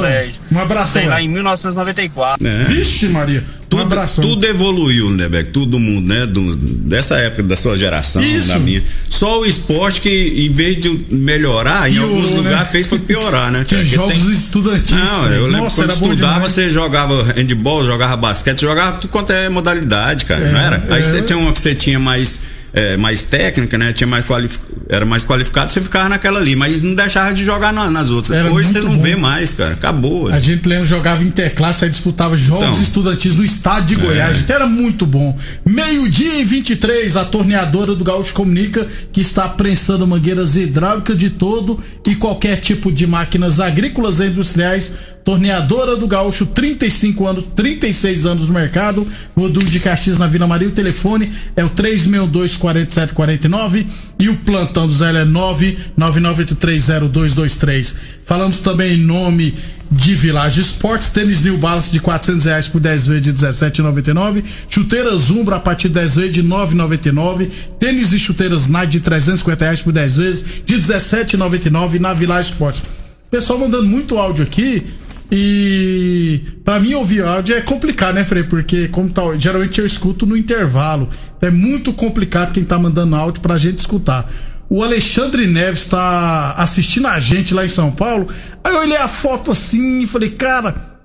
Um 0.52 0.60
abraço. 0.60 1.00
lá 1.06 1.22
em 1.22 1.28
1994. 1.28 2.46
É. 2.46 2.64
Vixe, 2.64 3.08
Maria. 3.08 3.44
Tudo, 3.70 3.80
um 3.80 3.86
abraço. 3.86 4.22
Tudo 4.22 4.44
evoluiu, 4.48 5.12
né, 5.12 5.30
Beck? 5.30 5.52
Todo 5.52 5.78
mundo, 5.78 6.08
né? 6.08 6.26
Do, 6.26 6.56
dessa 6.56 7.16
época, 7.18 7.44
da 7.44 7.56
sua 7.56 7.78
geração, 7.78 8.24
Isso. 8.24 8.48
da 8.48 8.58
minha. 8.58 8.82
Só 9.08 9.42
o 9.42 9.46
esporte 9.46 10.02
que, 10.02 10.10
em 10.10 10.52
vez 10.52 10.80
de 10.80 11.06
melhorar, 11.12 11.88
Piorou, 11.88 12.10
em 12.10 12.14
alguns 12.16 12.32
né? 12.32 12.38
lugares 12.38 12.70
fez 12.70 12.88
foi 12.88 12.98
piorar, 12.98 13.52
né? 13.52 13.64
Tinha 13.68 13.84
jogos 13.84 14.20
tem... 14.20 14.34
estudantis. 14.34 14.92
Não, 14.92 15.32
eu 15.32 15.46
lembro 15.46 15.64
Nossa, 15.66 15.84
quando 15.84 15.92
estudava, 15.92 16.48
você 16.48 16.72
jogava 16.72 17.24
handball, 17.34 17.86
jogava 17.86 18.18
basquete, 18.18 18.62
jogava 18.62 18.98
tudo 18.98 19.12
quanto 19.12 19.32
é 19.32 19.48
modalidade, 19.48 20.26
cara, 20.26 20.42
é, 20.42 20.52
não 20.52 20.60
era? 20.60 20.84
Aí 20.90 21.02
é. 21.02 21.04
você 21.04 21.22
tinha 21.22 21.38
uma 21.38 21.54
que 21.54 21.60
você 21.60 21.76
tinha 21.76 22.00
mais 22.00 22.42
é, 22.74 22.98
mais 22.98 23.24
técnica, 23.24 23.78
né? 23.78 23.94
Tinha 23.94 24.08
mais 24.08 24.26
qualific... 24.26 24.62
era 24.88 25.06
mais 25.06 25.24
qualificado, 25.24 25.72
você 25.72 25.82
ficava 25.82 26.10
naquela 26.10 26.40
ali, 26.40 26.56
mas 26.56 26.84
não 26.84 26.94
deixava 26.94 27.34
de 27.34 27.44
jogar 27.44 27.74
na, 27.74 27.90
nas 27.90 28.12
outras. 28.12 28.38
Era 28.38 28.52
Hoje 28.52 28.70
você 28.70 28.80
não 28.80 28.96
bom. 28.96 29.02
vê 29.02 29.16
mais, 29.16 29.54
cara. 29.54 29.74
Acabou. 29.74 30.28
A 30.28 30.40
gente 30.40 30.68
lembra, 30.68 30.86
jogava 30.86 31.24
interclasse, 31.24 31.86
aí 31.86 31.92
disputava 31.92 32.36
jogos 32.38 32.64
então, 32.64 32.82
estudantis 32.82 33.36
no 33.36 33.44
estado 33.44 33.86
de 33.86 33.96
Goiás. 33.96 34.36
É. 34.36 34.40
Gente, 34.40 34.52
era 34.52 34.68
muito 34.68 35.06
bom. 35.06 35.38
Meio-dia 35.66 36.40
e 36.40 36.44
23, 36.44 37.18
a 37.18 37.26
torneadora 37.26 37.96
do 37.96 38.04
Gaúcho 38.04 38.34
comunica 38.34 38.88
que 39.12 39.22
está 39.22 39.48
prensando 39.48 40.06
mangueiras 40.06 40.56
hidráulicas 40.56 41.18
de 41.18 41.30
todo 41.30 41.80
e 42.06 42.16
qualquer 42.16 42.58
tipo 42.58 42.92
de 42.92 43.08
máquinas 43.08 43.60
agrícolas 43.60 44.20
e 44.20 44.26
industriais 44.26 44.94
Torneadora 45.30 45.96
do 45.96 46.08
Gaúcho, 46.08 46.48
35 46.48 47.28
anos, 47.28 47.46
36 47.56 48.26
anos 48.26 48.48
no 48.48 48.54
mercado. 48.56 49.06
Rodul 49.38 49.64
de 49.64 49.80
Caxias 49.80 50.18
na 50.18 50.26
Vila 50.26 50.48
Maria. 50.48 50.68
O 50.68 50.72
telefone 50.72 51.32
é 51.56 51.64
o 51.64 51.70
362-4749 51.70 53.86
e 54.18 54.28
o 54.28 54.38
plantão 54.38 54.88
do 54.88 54.94
Zé 54.94 55.12
é 55.12 55.26
999830223. 55.26 57.96
Falamos 58.26 58.62
também 58.62 58.96
em 58.96 59.04
nome 59.04 59.54
de 59.92 60.16
Village 60.16 60.62
Esportes, 60.62 61.10
tênis 61.10 61.44
New 61.44 61.60
Balance 61.60 61.92
de 61.92 62.00
400 62.00 62.46
reais 62.46 62.68
por 62.68 62.82
10 62.82 63.06
vezes 63.06 63.22
de 63.22 63.32
17,99, 63.32 64.44
chuteiras 64.68 65.30
Umbra 65.30 65.58
a 65.58 65.60
partir 65.60 65.90
de 65.90 65.94
10 65.94 66.16
vezes 66.16 66.32
de 66.32 66.44
9,99, 66.44 67.52
tênis 67.78 68.12
e 68.14 68.20
chuteiras 68.20 68.66
Nike 68.66 68.94
de 68.94 69.00
350 69.02 69.64
reais 69.64 69.84
por 69.84 69.94
10 69.94 70.18
vezes 70.18 70.64
de 70.66 70.76
17,99 70.76 72.00
na 72.00 72.16
Village 72.16 72.50
Esportes. 72.50 72.82
Pessoal 73.30 73.60
mandando 73.60 73.86
muito 73.86 74.18
áudio 74.18 74.44
aqui. 74.44 74.88
E 75.32 76.42
para 76.64 76.80
mim 76.80 76.96
ouvir 76.96 77.24
áudio 77.24 77.56
é 77.56 77.62
complicado, 77.62 78.16
né, 78.16 78.26
Frei? 78.26 78.44
Porque 78.44 78.88
como 78.88 79.10
tá, 79.10 79.22
geralmente 79.38 79.80
eu 79.80 79.86
escuto 79.86 80.26
no 80.26 80.36
intervalo. 80.36 81.10
É 81.42 81.52
muito 81.52 81.94
complicado 81.94 82.54
quem 82.54 82.64
tá 82.64 82.80
mandando 82.80 83.16
áudio 83.16 83.42
pra 83.42 83.58
gente 83.58 83.80
escutar. 83.80 84.32
O 84.70 84.84
Alexandre 84.84 85.48
Neves 85.48 85.88
tá 85.88 86.54
assistindo 86.54 87.08
a 87.08 87.20
gente 87.20 87.54
lá 87.54 87.66
em 87.66 87.70
São 87.70 87.92
Paulo. 87.92 88.28
Aí 88.64 88.74
eu 88.74 88.80
olhei 88.80 88.98
a 88.98 89.08
foto 89.08 89.52
assim 89.52 90.04
e 90.04 90.08
falei, 90.08 90.32
cara, 90.32 91.00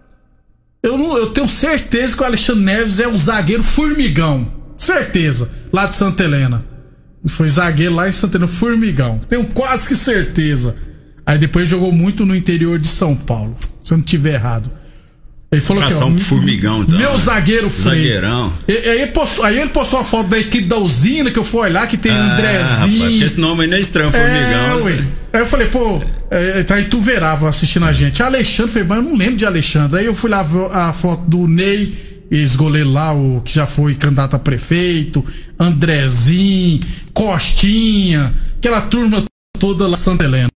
eu, 0.82 0.98
não, 0.98 1.16
eu 1.16 1.30
tenho 1.30 1.46
certeza 1.46 2.16
que 2.16 2.22
o 2.22 2.26
Alexandre 2.26 2.62
Neves 2.62 3.00
é 3.00 3.08
um 3.08 3.18
zagueiro 3.18 3.62
formigão. 3.62 4.46
Certeza. 4.76 5.50
Lá 5.72 5.86
de 5.86 5.96
Santa 5.96 6.24
Helena. 6.24 6.64
Foi 7.26 7.48
zagueiro 7.48 7.94
lá 7.94 8.06
em 8.06 8.12
Santa 8.12 8.36
Helena, 8.36 8.52
formigão. 8.52 9.18
Tenho 9.28 9.44
quase 9.46 9.88
que 9.88 9.96
certeza. 9.96 10.76
Aí 11.26 11.38
depois 11.38 11.68
jogou 11.68 11.90
muito 11.90 12.26
no 12.26 12.34
interior 12.34 12.78
de 12.78 12.88
São 12.88 13.16
Paulo 13.16 13.56
se 13.80 13.92
eu 13.92 13.98
não 13.98 14.04
tiver 14.04 14.34
errado. 14.34 14.70
Ele 15.54 15.60
falou 15.60 15.86
que 15.86 15.94
ó, 15.94 16.10
formigão, 16.18 16.82
então, 16.82 16.98
meu 16.98 17.12
né? 17.12 17.18
zagueiro 17.18 17.70
Frei. 17.70 17.84
Zagueirão. 17.84 18.52
E, 18.66 18.72
aí, 18.72 19.02
ele 19.02 19.12
postou, 19.12 19.44
aí 19.44 19.60
ele 19.60 19.70
postou 19.70 20.00
a 20.00 20.04
foto 20.04 20.28
da 20.30 20.38
equipe 20.38 20.66
da 20.66 20.78
usina 20.78 21.30
que 21.30 21.38
eu 21.38 21.44
fui 21.44 21.60
olhar 21.60 21.86
que 21.86 21.96
tem 21.96 22.10
ah, 22.10 22.32
Andrezinho. 22.32 23.02
Rapaz, 23.02 23.22
esse 23.22 23.40
nome 23.40 23.62
aí 23.62 23.66
não 23.68 23.76
é 23.76 23.80
estranho, 23.80 24.10
formigão. 24.10 24.88
É, 24.88 25.04
aí 25.32 25.40
eu 25.42 25.46
falei, 25.46 25.68
pô, 25.68 26.02
é, 26.30 26.62
tá 26.64 26.74
aí 26.74 26.86
tu 26.86 27.00
verava 27.00 27.48
assistindo 27.48 27.84
a 27.84 27.92
gente. 27.92 28.20
Alexandre 28.20 28.72
falei, 28.72 28.88
mas 28.88 28.98
eu 28.98 29.04
não 29.04 29.16
lembro 29.16 29.36
de 29.36 29.46
Alexandre. 29.46 30.00
Aí 30.00 30.06
eu 30.06 30.14
fui 30.14 30.28
lá 30.28 30.42
ver 30.42 30.72
a 30.72 30.92
foto 30.92 31.22
do 31.28 31.46
Ney, 31.46 31.94
ex-goleiro 32.32 32.90
lá, 32.90 33.12
o 33.12 33.40
que 33.44 33.54
já 33.54 33.66
foi 33.66 33.94
candidato 33.94 34.34
a 34.34 34.38
prefeito, 34.40 35.24
Andrezinho, 35.58 36.80
Costinha, 37.12 38.34
aquela 38.58 38.80
turma 38.80 39.22
toda 39.58 39.86
lá 39.86 39.96
Santa 39.96 40.24
Helena. 40.24 40.50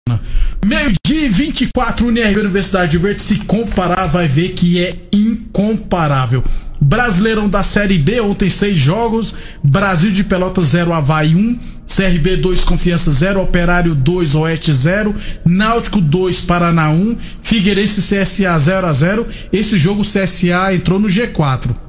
Meio-dia 0.65 1.31
24, 1.31 2.07
UNR 2.07 2.39
Universidade 2.39 2.99
Verde. 2.99 3.23
Se 3.23 3.37
comparar, 3.37 4.07
vai 4.07 4.27
ver 4.27 4.51
que 4.51 4.83
é 4.83 4.97
incomparável. 5.13 6.43
Brasileirão 6.81 7.49
da 7.49 7.63
Série 7.63 7.99
B, 7.99 8.21
ontem 8.21 8.49
seis 8.49 8.79
jogos. 8.79 9.35
Brasil 9.63 10.11
de 10.11 10.25
Pelota 10.25 10.63
0, 10.63 10.93
Havaí 10.93 11.35
1. 11.35 11.59
CRB 11.87 12.37
2, 12.37 12.65
Confiança 12.65 13.11
0. 13.11 13.41
Operário 13.41 13.95
2, 13.95 14.35
Oeste 14.35 14.73
0. 14.73 15.15
Náutico 15.47 16.01
2, 16.01 16.43
Paraná 16.43 16.91
1. 16.91 17.17
Figueirense 17.43 18.03
CSA 18.03 18.59
0 18.59 18.87
a 18.87 18.93
0 18.93 19.27
Esse 19.53 19.79
jogo 19.79 20.03
CSA 20.03 20.75
entrou 20.75 20.99
no 20.99 21.09
G4. 21.09 21.88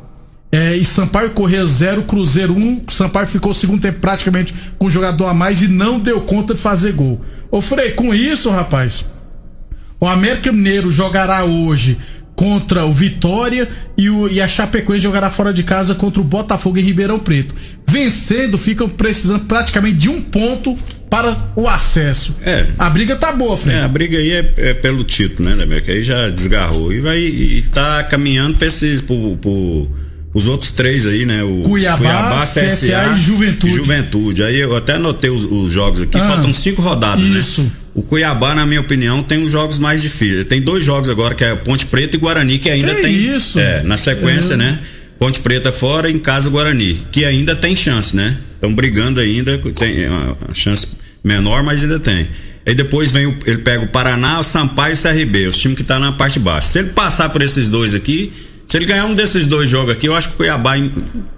É, 0.52 0.76
e 0.76 0.84
Sampaio 0.84 1.30
Corrêa 1.30 1.66
0, 1.66 2.04
Cruzeiro 2.04 2.54
1. 2.54 2.86
Sampaio 2.90 3.28
ficou 3.28 3.52
o 3.52 3.56
segundo 3.56 3.82
tempo 3.82 4.00
praticamente 4.00 4.54
com 4.78 4.88
um 4.88 4.90
jogador 4.90 5.28
a 5.28 5.34
mais 5.34 5.62
e 5.62 5.68
não 5.68 6.00
deu 6.00 6.22
conta 6.22 6.54
de 6.54 6.60
fazer 6.60 6.94
gol. 6.94 7.22
Ô 7.52 7.62
Frei, 7.62 7.92
com 7.92 8.14
isso, 8.14 8.50
rapaz, 8.50 9.06
o 10.00 10.08
América 10.08 10.52
Mineiro 10.52 10.90
jogará 10.90 11.44
hoje 11.44 11.98
contra 12.36 12.86
o 12.86 12.94
Vitória 12.94 13.68
e, 13.98 14.10
o, 14.10 14.30
e 14.30 14.40
a 14.40 14.48
Chapecoense 14.48 15.02
jogará 15.02 15.30
fora 15.30 15.54
de 15.54 15.62
casa 15.62 15.94
contra 15.94 16.22
o 16.22 16.24
Botafogo 16.24 16.78
em 16.78 16.82
Ribeirão 16.82 17.20
Preto. 17.20 17.54
Vencendo, 17.86 18.58
ficam 18.58 18.88
precisando 18.88 19.46
praticamente 19.46 19.98
de 19.98 20.10
um 20.10 20.22
ponto 20.22 20.74
para 21.10 21.36
o 21.56 21.68
acesso. 21.68 22.34
É. 22.42 22.68
A 22.78 22.90
briga 22.90 23.16
tá 23.18 23.34
boa, 23.34 23.58
Frei. 23.58 23.76
É, 23.76 23.84
a 23.84 23.88
briga 23.88 24.18
aí 24.18 24.32
é, 24.32 24.54
é 24.58 24.74
pelo 24.74 25.04
título, 25.04 25.54
né? 25.54 25.82
Que 25.82 25.92
aí 25.92 26.02
já 26.02 26.30
desgarrou 26.30 26.94
e 26.94 27.02
vai 27.02 27.20
e 27.20 27.62
tá 27.74 28.04
caminhando 28.04 28.58
para 28.58 28.68
esses 28.68 29.02
pro, 29.02 29.36
pro 29.38 29.90
os 30.39 30.47
outros 30.47 30.71
três 30.71 31.06
aí, 31.06 31.25
né? 31.25 31.43
O 31.43 31.62
Cuiabá, 31.62 31.97
Cuiabá 31.97 32.41
CSA, 32.41 32.67
CSA 32.67 33.13
e 33.15 33.19
Juventude. 33.19 33.73
Juventude. 33.73 34.43
Aí 34.43 34.60
eu 34.60 34.75
até 34.75 34.93
anotei 34.93 35.30
os, 35.30 35.43
os 35.43 35.71
jogos 35.71 36.02
aqui, 36.02 36.17
ah, 36.17 36.28
faltam 36.28 36.54
cinco 36.54 36.82
rodadas, 36.82 37.23
né? 37.23 37.39
isso. 37.39 37.62
né? 37.62 37.69
O 37.93 38.02
Cuiabá, 38.02 38.56
na 38.56 38.65
minha 38.65 38.80
opinião, 38.80 39.21
tem 39.21 39.43
os 39.43 39.52
jogos 39.52 39.78
mais 39.78 40.02
difíceis. 40.02 40.47
Tem 40.47 40.62
dois 40.62 40.86
jogos 40.86 41.10
agora, 41.10 41.36
que 41.36 41.43
é 41.43 41.54
Ponte 41.56 41.86
Preta 41.86 42.15
e 42.15 42.19
Guarani, 42.19 42.58
que 42.58 42.69
ainda 42.69 42.95
que 42.95 43.02
tem. 43.02 43.36
Isso? 43.36 43.60
É, 43.60 43.84
na 43.84 43.97
sequência, 43.97 44.54
é. 44.54 44.58
né? 44.58 44.80
Ponte 45.17 45.41
Preta 45.41 45.71
fora, 45.71 46.10
em 46.10 46.17
casa 46.17 46.49
Guarani, 46.49 47.02
que 47.12 47.25
ainda 47.25 47.56
tem 47.56 47.75
chance, 47.75 48.15
né? 48.15 48.38
Estão 48.56 48.73
brigando 48.73 49.19
ainda, 49.19 49.58
tem 49.75 50.08
uma 50.08 50.38
chance 50.54 50.88
menor, 51.23 51.62
mas 51.62 51.84
ainda 51.84 51.99
tem. 51.99 52.28
Aí 52.65 52.75
depois 52.75 53.12
vem 53.12 53.25
o, 53.25 53.36
ele 53.45 53.58
pega 53.58 53.84
o 53.84 53.88
Paraná, 53.88 54.39
o 54.39 54.43
Sampaio 54.43 54.93
e 54.93 54.97
o 54.97 55.02
CRB, 55.02 55.47
os 55.47 55.58
times 55.58 55.78
que 55.78 55.84
tá 55.84 55.99
na 55.99 56.12
parte 56.12 56.39
baixa. 56.39 56.69
Se 56.69 56.80
ele 56.80 56.89
passar 56.89 57.30
por 57.30 57.41
esses 57.41 57.67
dois 57.67 57.93
aqui, 57.93 58.32
se 58.69 58.77
ele 58.77 58.86
ganhar 58.86 59.05
um 59.05 59.15
desses 59.15 59.47
dois 59.47 59.67
jogos 59.67 59.93
aqui, 59.93 60.05
eu 60.05 60.15
acho 60.15 60.27
que 60.29 60.36
o 60.36 60.38
Cuiabá 60.38 60.73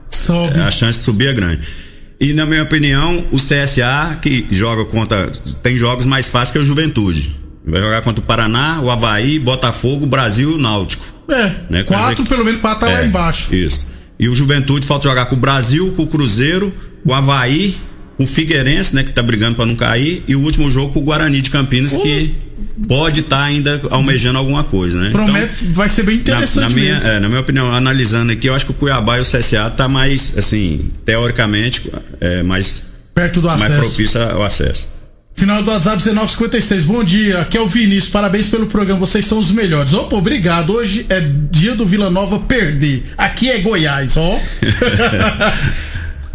Sobe. 0.09 0.59
a 0.59 0.69
chance 0.69 0.99
de 0.99 1.05
subir 1.05 1.29
é 1.29 1.33
grande. 1.33 1.61
E 2.19 2.33
na 2.33 2.45
minha 2.45 2.61
opinião, 2.61 3.25
o 3.31 3.37
CSA 3.37 4.19
que 4.21 4.45
joga 4.51 4.83
contra 4.83 5.27
tem 5.63 5.77
jogos 5.77 6.05
mais 6.05 6.27
fáceis 6.27 6.51
que 6.51 6.59
o 6.59 6.65
Juventude. 6.65 7.39
Vai 7.65 7.81
jogar 7.81 8.01
contra 8.01 8.21
o 8.21 8.25
Paraná, 8.25 8.81
o 8.81 8.91
Havaí, 8.91 9.39
Botafogo, 9.39 10.05
Brasil 10.05 10.51
e 10.51 10.55
o 10.55 10.57
Náutico. 10.57 11.05
É. 11.29 11.51
Né? 11.69 11.83
Quatro, 11.83 12.21
que, 12.21 12.27
pelo 12.27 12.43
menos 12.43 12.59
quatro 12.59 12.81
tá 12.81 12.91
é, 12.91 12.95
lá 12.95 13.05
embaixo. 13.05 13.55
Isso. 13.55 13.93
E 14.19 14.27
o 14.27 14.35
Juventude 14.35 14.85
falta 14.85 15.07
jogar 15.07 15.27
com 15.27 15.35
o 15.35 15.39
Brasil, 15.39 15.93
com 15.95 16.03
o 16.03 16.07
Cruzeiro, 16.07 16.73
com 17.01 17.11
o 17.11 17.13
Havaí, 17.13 17.77
o 18.17 18.25
Figueirense, 18.25 18.93
né, 18.95 19.03
que 19.03 19.11
tá 19.11 19.21
brigando 19.21 19.55
para 19.55 19.65
não 19.65 19.75
cair, 19.75 20.23
e 20.27 20.35
o 20.35 20.41
último 20.41 20.69
jogo 20.71 20.93
com 20.93 20.99
o 20.99 21.03
Guarani 21.03 21.41
de 21.41 21.49
Campinas, 21.49 21.95
que 21.95 22.35
pode 22.87 23.21
estar 23.21 23.37
tá 23.37 23.43
ainda 23.43 23.81
almejando 23.89 24.37
alguma 24.37 24.63
coisa, 24.63 24.99
né? 24.99 25.09
Promete, 25.09 25.63
então, 25.63 25.73
vai 25.73 25.89
ser 25.89 26.03
bem 26.03 26.15
interessante 26.15 26.55
na, 26.63 26.69
na 26.69 26.75
minha, 26.75 26.95
é, 26.95 27.19
na 27.19 27.27
minha 27.27 27.41
opinião, 27.41 27.73
analisando 27.73 28.31
aqui, 28.31 28.47
eu 28.47 28.55
acho 28.55 28.65
que 28.65 28.71
o 28.71 28.75
Cuiabá 28.75 29.17
e 29.17 29.21
o 29.21 29.25
CSA 29.25 29.69
tá 29.69 29.87
mais, 29.87 30.37
assim, 30.37 30.91
teoricamente, 31.05 31.89
é, 32.19 32.43
mais 32.43 32.83
perto 33.13 33.41
do 33.41 33.49
acesso. 33.49 33.71
Mais 33.71 33.87
propício 33.87 34.21
ao 34.21 34.43
acesso. 34.43 34.87
Final 35.35 35.63
do 35.63 35.71
WhatsApp 35.71 36.03
1956. 36.05 36.85
Bom 36.85 37.03
dia, 37.03 37.39
aqui 37.39 37.57
é 37.57 37.61
o 37.61 37.67
Vinícius. 37.67 38.09
Parabéns 38.09 38.49
pelo 38.49 38.67
programa, 38.67 38.99
vocês 38.99 39.25
são 39.25 39.39
os 39.39 39.49
melhores. 39.49 39.93
Opa, 39.93 40.15
obrigado. 40.15 40.73
Hoje 40.73 41.05
é 41.09 41.19
dia 41.19 41.73
do 41.73 41.85
Vila 41.85 42.11
Nova 42.11 42.37
perder. 42.39 43.03
Aqui 43.17 43.49
é 43.49 43.59
Goiás, 43.59 44.17
ó. 44.17 44.39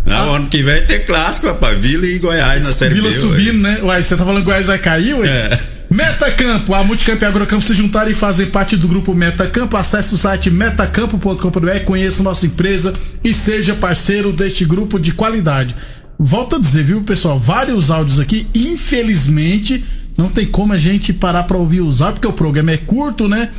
Não, 0.06 0.34
ah. 0.34 0.36
ano 0.36 0.46
que 0.46 0.62
vem 0.62 0.86
tem 0.86 1.04
clássico, 1.04 1.48
rapaz. 1.48 1.78
Vila 1.78 2.06
e 2.06 2.18
Goiás 2.18 2.62
na 2.62 2.72
Série 2.72 2.94
Vila 2.94 3.10
B. 3.10 3.16
Vila 3.16 3.28
subindo, 3.28 3.64
ué. 3.64 3.72
né? 3.72 3.80
Uai, 3.82 4.02
você 4.02 4.16
tá 4.16 4.24
falando 4.24 4.38
que 4.38 4.46
Goiás 4.46 4.66
vai 4.66 4.78
cair, 4.78 5.14
ué? 5.14 5.28
É. 5.28 5.60
Metacampo, 5.90 6.74
a 6.74 6.82
Multicampo 6.82 7.22
e 7.22 7.26
a 7.26 7.28
Agrocampo 7.28 7.62
se 7.62 7.72
juntaram 7.72 8.10
e 8.10 8.14
fazem 8.14 8.46
parte 8.46 8.76
do 8.76 8.88
grupo 8.88 9.14
Metacampo. 9.14 9.76
Acesse 9.76 10.14
o 10.14 10.18
site 10.18 10.50
metacampo.com.br, 10.50 11.84
conheça 11.84 12.22
nossa 12.22 12.46
empresa 12.46 12.92
e 13.22 13.32
seja 13.34 13.74
parceiro 13.74 14.32
deste 14.32 14.64
grupo 14.64 14.98
de 14.98 15.12
qualidade. 15.12 15.74
Volto 16.18 16.56
a 16.56 16.58
dizer, 16.58 16.82
viu, 16.82 17.02
pessoal? 17.02 17.38
Vários 17.38 17.90
áudios 17.90 18.18
aqui, 18.18 18.46
infelizmente, 18.54 19.84
não 20.16 20.28
tem 20.28 20.46
como 20.46 20.72
a 20.72 20.78
gente 20.78 21.12
parar 21.12 21.44
para 21.44 21.56
ouvir 21.56 21.82
os 21.82 22.00
áudios, 22.00 22.20
porque 22.20 22.28
o 22.28 22.32
programa 22.32 22.72
é 22.72 22.76
curto, 22.76 23.28
né? 23.28 23.50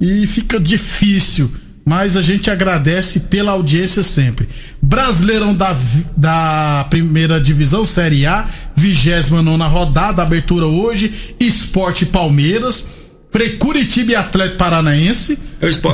E 0.00 0.26
fica 0.26 0.58
difícil 0.58 1.50
mas 1.86 2.16
a 2.16 2.20
gente 2.20 2.50
agradece 2.50 3.20
pela 3.20 3.52
audiência 3.52 4.02
sempre. 4.02 4.48
Brasileirão 4.82 5.54
da, 5.54 5.76
da 6.16 6.84
primeira 6.90 7.40
divisão, 7.40 7.86
Série 7.86 8.26
A, 8.26 8.44
29 8.74 9.62
rodada, 9.72 10.20
abertura 10.20 10.66
hoje, 10.66 11.34
Esporte 11.38 12.04
Palmeiras. 12.04 12.84
Curitiba 13.58 14.12
e 14.12 14.14
Atlético 14.14 14.56
Paranaense. 14.56 15.38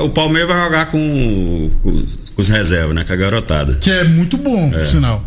O 0.04 0.08
Palmeiras 0.10 0.48
vai 0.48 0.64
jogar 0.64 0.86
com, 0.92 1.70
com, 1.82 1.96
com 2.36 2.40
os 2.40 2.48
reservas, 2.48 2.94
né? 2.94 3.02
Com 3.02 3.12
a 3.12 3.16
garotada. 3.16 3.74
Que 3.80 3.90
é 3.90 4.04
muito 4.04 4.38
bom, 4.38 4.68
é. 4.72 4.78
por 4.78 4.86
sinal. 4.86 5.24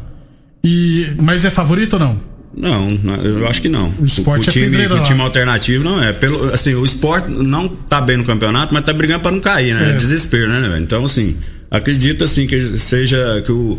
E, 0.63 1.11
mas 1.21 1.43
é 1.43 1.51
favorito 1.51 1.93
ou 1.93 1.99
não? 1.99 2.34
Não, 2.57 2.97
eu 3.21 3.47
acho 3.47 3.61
que 3.61 3.67
não. 3.67 3.93
O 3.99 4.05
esporte 4.05 4.47
o, 4.47 4.51
time, 4.51 4.81
é 4.81 4.93
o 4.93 5.03
time 5.03 5.19
alternativo 5.19 5.83
não 5.83 6.01
é. 6.01 6.13
Pelo, 6.13 6.53
assim, 6.53 6.73
o 6.73 6.85
esporte 6.85 7.29
não 7.29 7.67
tá 7.67 7.99
bem 7.99 8.15
no 8.15 8.23
campeonato, 8.23 8.73
mas 8.73 8.85
tá 8.85 8.93
brigando 8.93 9.21
para 9.21 9.31
não 9.31 9.41
cair, 9.41 9.75
né? 9.75 9.89
É. 9.89 9.91
é 9.91 9.93
desespero, 9.93 10.49
né, 10.49 10.69
velho? 10.69 10.81
Então, 10.81 11.03
assim, 11.03 11.35
acredito 11.69 12.23
assim 12.23 12.47
que 12.47 12.79
seja 12.79 13.43
que 13.45 13.51
o, 13.51 13.77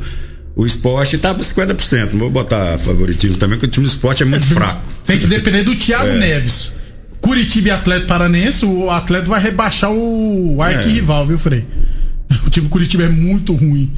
o 0.55 0.67
esporte 0.67 1.17
tá 1.17 1.33
por 1.33 1.43
50%. 1.43 2.13
Não 2.13 2.19
vou 2.19 2.31
botar 2.31 2.77
favoritismo 2.79 3.39
também, 3.39 3.59
porque 3.59 3.67
o 3.67 3.71
time 3.71 3.87
do 3.87 3.89
esporte 3.89 4.23
é 4.23 4.27
muito 4.27 4.45
é, 4.45 4.47
fraco. 4.55 4.83
Tem 5.07 5.19
que 5.19 5.27
depender 5.27 5.63
do 5.63 5.75
Thiago 5.75 6.11
é. 6.11 6.19
Neves. 6.19 6.73
Curitiba 7.19 7.69
e 7.69 7.71
Atlético 7.71 8.09
Paranense, 8.09 8.67
o 8.67 8.91
Atlético 8.91 9.31
vai 9.31 9.41
rebaixar 9.41 9.91
o 9.91 10.61
arquirrival, 10.61 11.25
é. 11.25 11.27
viu, 11.29 11.39
Frei? 11.39 11.65
O 12.45 12.51
time 12.51 12.67
do 12.67 12.71
Curitiba 12.71 13.05
é 13.05 13.09
muito 13.09 13.55
ruim. 13.55 13.91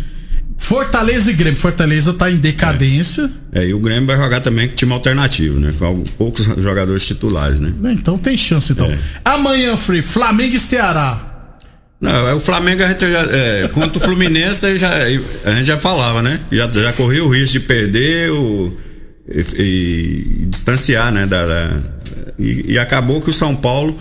Fortaleza 0.59 1.31
e 1.31 1.35
Grêmio. 1.35 1.59
Fortaleza 1.59 2.13
tá 2.13 2.31
em 2.31 2.37
decadência. 2.37 3.31
É, 3.53 3.61
é 3.61 3.69
e 3.69 3.75
o 3.75 3.79
Grêmio 3.79 4.07
vai 4.07 4.19
jogar 4.19 4.41
também 4.41 4.69
com 4.69 4.75
time 4.75 4.93
alternativo, 4.93 5.59
né? 5.59 5.73
Com 5.79 6.03
poucos 6.19 6.45
jogadores 6.45 7.07
titulares, 7.07 7.61
né? 7.61 7.73
Então 7.93 8.19
tem 8.19 8.37
chance, 8.37 8.73
então. 8.73 8.87
É. 8.87 8.99
Amanhã, 9.25 9.77
Frei, 9.77 10.03
Flamengo 10.03 10.57
e 10.57 10.59
Ceará. 10.59 11.25
Não, 12.01 12.29
é, 12.29 12.35
o 12.35 12.41
Flamengo 12.41 12.83
a 12.83 12.89
gente 12.89 13.11
já, 13.11 13.23
é, 13.23 13.69
contra 13.69 13.99
o 13.99 14.01
Fluminense 14.01 14.79
já, 14.79 14.93
a 14.93 15.55
gente 15.55 15.65
já 15.65 15.79
falava, 15.79 16.23
né? 16.23 16.41
Já, 16.51 16.69
já 16.69 16.93
corria 16.93 17.25
o 17.25 17.29
risco 17.29 17.59
de 17.59 17.61
perder 17.61 18.31
o, 18.31 18.77
e, 19.29 19.41
e, 19.57 20.43
e 20.43 20.47
distanciar, 20.47 21.13
né? 21.13 21.27
Da, 21.27 21.47
da 21.47 21.71
e, 22.39 22.73
e, 22.73 22.79
acabou 22.79 23.21
que 23.21 23.31
o 23.31 23.33
São 23.33 23.57
Paulo 23.57 23.99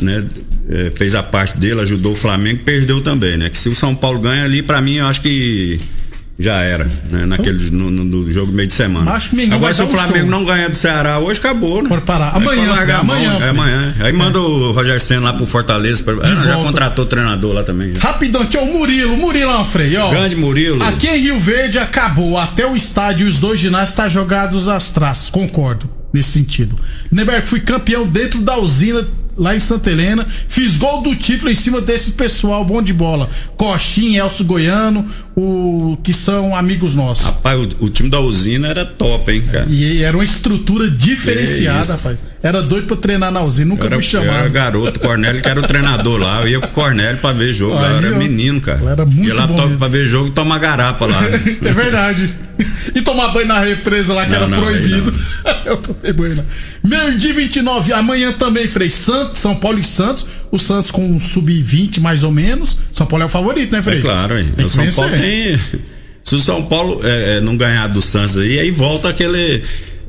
né, 0.00 0.24
é, 0.68 0.90
fez 0.90 1.14
a 1.14 1.22
parte 1.22 1.56
dele, 1.58 1.80
ajudou 1.80 2.12
o 2.12 2.16
Flamengo, 2.16 2.60
perdeu 2.64 3.00
também, 3.00 3.36
né? 3.36 3.48
Que 3.48 3.58
se 3.58 3.68
o 3.68 3.74
São 3.74 3.94
Paulo 3.94 4.20
ganha 4.20 4.44
ali, 4.44 4.62
para 4.62 4.80
mim, 4.80 4.94
eu 4.94 5.06
acho 5.06 5.20
que 5.20 5.78
já 6.38 6.60
era, 6.60 6.84
né? 7.10 7.26
Naquele 7.26 7.70
no, 7.70 7.90
no, 7.90 8.04
no, 8.04 8.32
jogo 8.32 8.52
meio 8.52 8.66
de 8.66 8.74
semana. 8.74 9.12
Acho 9.12 9.30
que 9.30 9.52
Agora, 9.52 9.72
se 9.74 9.82
o 9.82 9.86
Flamengo 9.86 10.30
não 10.30 10.44
ganhar 10.44 10.68
do 10.68 10.76
Ceará 10.76 11.18
hoje, 11.18 11.38
acabou, 11.38 11.82
né? 11.82 11.88
Pode 11.88 12.04
parar. 12.04 12.34
Amanhã, 12.34 12.64
é, 12.64 12.68
largar 12.68 13.00
amanhã. 13.00 13.38
É 13.40 13.48
amanhã. 13.50 13.94
Aí 14.00 14.08
é. 14.08 14.12
manda 14.12 14.40
o 14.40 14.72
Roger 14.72 15.00
Senna 15.00 15.20
lá 15.20 15.32
pro 15.32 15.46
Fortaleza. 15.46 16.02
Pra, 16.02 16.14
ah, 16.22 16.44
já 16.44 16.56
contratou 16.56 17.04
o 17.04 17.08
treinador 17.08 17.54
lá 17.54 17.62
também. 17.62 17.94
Já. 17.94 18.00
Rapidão, 18.00 18.42
aqui, 18.42 18.56
ó, 18.56 18.62
o 18.62 18.72
Murilo. 18.72 19.16
Murilo 19.16 19.64
Frei, 19.66 19.96
ó. 19.96 20.10
Grande 20.10 20.34
Murilo. 20.34 20.82
Aqui 20.82 21.06
em 21.06 21.18
Rio 21.18 21.38
Verde 21.38 21.78
acabou. 21.78 22.38
Até 22.38 22.66
o 22.66 22.74
estádio 22.74 23.26
e 23.26 23.28
os 23.28 23.38
dois 23.38 23.60
ginásios 23.60 23.94
tá 23.94 24.08
jogados 24.08 24.68
às 24.68 24.90
traças. 24.90 25.30
Concordo 25.30 25.88
nesse 26.12 26.30
sentido. 26.30 26.78
Neberg, 27.10 27.46
fui 27.46 27.60
campeão 27.60 28.06
dentro 28.06 28.40
da 28.40 28.56
usina 28.58 29.06
lá 29.36 29.54
em 29.54 29.60
Santa 29.60 29.90
Helena. 29.90 30.26
Fiz 30.26 30.76
gol 30.76 31.02
do 31.02 31.14
título 31.16 31.50
em 31.50 31.54
cima 31.54 31.80
desse 31.80 32.12
pessoal 32.12 32.64
bom 32.64 32.82
de 32.82 32.92
bola. 32.92 33.28
Coxinha, 33.56 34.20
Elcio 34.20 34.44
Goiano, 34.44 35.06
o 35.36 35.96
que 36.02 36.12
são 36.12 36.54
amigos 36.54 36.94
nossos. 36.94 37.24
Rapaz, 37.24 37.58
o, 37.58 37.84
o 37.84 37.88
time 37.88 38.08
da 38.08 38.20
usina 38.20 38.68
era 38.68 38.84
top, 38.84 39.32
hein, 39.32 39.42
cara? 39.50 39.66
E 39.68 40.02
era 40.02 40.16
uma 40.16 40.24
estrutura 40.24 40.90
diferenciada, 40.90 41.94
rapaz. 41.94 42.31
Era 42.42 42.60
doido 42.60 42.88
pra 42.88 42.96
treinar 42.96 43.30
na 43.30 43.40
usina, 43.40 43.68
nunca 43.68 43.86
era, 43.86 43.94
fui 43.94 44.02
chamado. 44.02 44.30
Eu 44.30 44.38
era 44.40 44.48
garoto, 44.48 44.98
Cornélio 44.98 45.40
que 45.40 45.48
era 45.48 45.60
o 45.60 45.62
treinador 45.62 46.18
lá. 46.18 46.40
Eu 46.40 46.48
ia 46.48 46.60
com 46.60 46.66
o 46.66 46.70
Cornélio 46.70 47.18
pra 47.18 47.32
ver 47.32 47.52
jogo. 47.52 47.78
Aí, 47.78 47.90
eu 47.90 47.96
era 47.98 48.18
menino, 48.18 48.60
cara. 48.60 48.80
Era 48.90 49.04
muito 49.04 49.28
ia 49.28 49.34
lá 49.34 49.46
bom 49.46 49.76
pra 49.76 49.86
ver 49.86 50.04
jogo 50.06 50.28
e 50.28 50.32
tomar 50.32 50.58
garapa 50.58 51.06
lá. 51.06 51.22
é 51.24 51.72
verdade. 51.72 52.30
E 52.94 53.00
tomar 53.00 53.28
banho 53.28 53.46
na 53.46 53.60
represa 53.60 54.12
lá, 54.12 54.24
que 54.24 54.30
não, 54.30 54.36
era 54.38 54.48
não, 54.48 54.58
proibido. 54.58 55.14
eu 55.64 55.76
tomei 55.76 56.12
banho 56.12 56.36
lá. 56.36 56.44
Meio 56.82 57.16
dia 57.16 57.32
29, 57.32 57.92
amanhã 57.92 58.32
também, 58.32 58.66
Frei. 58.66 58.90
Santos, 58.90 59.40
São 59.40 59.54
Paulo 59.54 59.78
e 59.78 59.84
Santos. 59.84 60.26
O 60.50 60.58
Santos 60.58 60.90
com 60.90 61.06
um 61.06 61.20
sub-20 61.20 62.00
mais 62.00 62.24
ou 62.24 62.32
menos. 62.32 62.76
São 62.92 63.06
Paulo 63.06 63.22
é 63.22 63.26
o 63.26 63.30
favorito, 63.30 63.70
né, 63.70 63.80
Frei? 63.82 63.98
É 63.98 64.02
claro, 64.02 64.38
hein? 64.38 64.48
O 64.58 64.68
São 64.68 64.90
Paulo 64.90 65.16
tem. 65.16 65.58
Se 66.24 66.36
o 66.36 66.38
São 66.38 66.62
Paulo 66.62 67.00
é, 67.02 67.38
é, 67.38 67.40
não 67.40 67.56
ganhar 67.56 67.88
do 67.88 68.00
Santos 68.00 68.38
aí, 68.38 68.58
aí 68.58 68.70
volta 68.70 69.08
aquele 69.08 69.62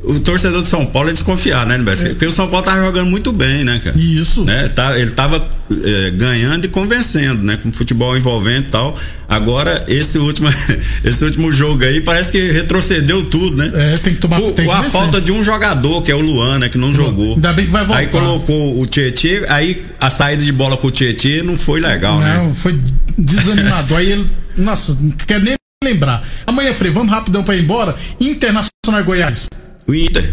o 0.03 0.19
torcedor 0.19 0.61
de 0.61 0.67
São 0.67 0.85
Paulo 0.85 1.09
é 1.09 1.13
desconfiar, 1.13 1.65
né, 1.65 1.77
Nibes? 1.77 2.03
É. 2.03 2.09
Porque 2.09 2.25
o 2.25 2.31
São 2.31 2.47
Paulo 2.47 2.65
tava 2.65 2.83
jogando 2.83 3.09
muito 3.09 3.31
bem, 3.31 3.63
né, 3.63 3.79
cara? 3.81 3.97
Isso. 3.97 4.43
Né? 4.43 4.67
Tá, 4.67 4.99
ele 4.99 5.11
tava 5.11 5.47
é, 5.71 6.11
ganhando 6.11 6.65
e 6.65 6.67
convencendo, 6.67 7.41
né? 7.41 7.57
Com 7.61 7.71
futebol 7.71 8.17
envolvente 8.17 8.67
e 8.67 8.71
tal. 8.71 8.97
Agora, 9.29 9.85
esse 9.87 10.17
último, 10.17 10.49
esse 11.03 11.23
último 11.23 11.51
jogo 11.51 11.85
aí 11.85 12.01
parece 12.01 12.31
que 12.33 12.51
retrocedeu 12.51 13.23
tudo, 13.25 13.55
né? 13.55 13.71
É, 13.73 13.97
tem 13.97 14.13
que 14.13 14.19
tomar 14.19 14.41
o, 14.41 14.51
tem 14.51 14.65
que 14.65 14.71
A 14.71 14.83
falta 14.83 15.21
de 15.21 15.31
um 15.31 15.41
jogador, 15.41 16.01
que 16.01 16.11
é 16.11 16.15
o 16.15 16.21
Luan, 16.21 16.59
né? 16.59 16.69
Que 16.69 16.77
não 16.77 16.93
jogou. 16.93 17.35
Ainda 17.35 17.53
bem 17.53 17.65
que 17.65 17.71
vai 17.71 17.85
voltar. 17.85 18.01
Aí 18.01 18.07
colocou 18.07 18.81
o 18.81 18.85
Tietê, 18.85 19.45
aí 19.47 19.85
a 20.01 20.09
saída 20.09 20.43
de 20.43 20.51
bola 20.51 20.75
com 20.75 20.87
o 20.87 20.91
Tietê 20.91 21.41
não 21.41 21.57
foi 21.57 21.79
legal, 21.79 22.15
não, 22.15 22.21
né? 22.21 22.37
Não, 22.37 22.53
foi 22.53 22.77
desanimador. 23.17 23.99
aí 23.99 24.11
ele. 24.11 24.29
Nossa, 24.57 24.97
não 24.99 25.11
quer 25.11 25.39
nem 25.39 25.55
lembrar. 25.83 26.27
Amanhã, 26.45 26.73
Frei, 26.73 26.91
vamos 26.91 27.09
rapidão 27.09 27.41
pra 27.41 27.55
ir 27.55 27.63
embora. 27.63 27.95
Internacional 28.19 29.03
Goiás. 29.05 29.47
O 29.87 29.93
Inter. 29.93 30.29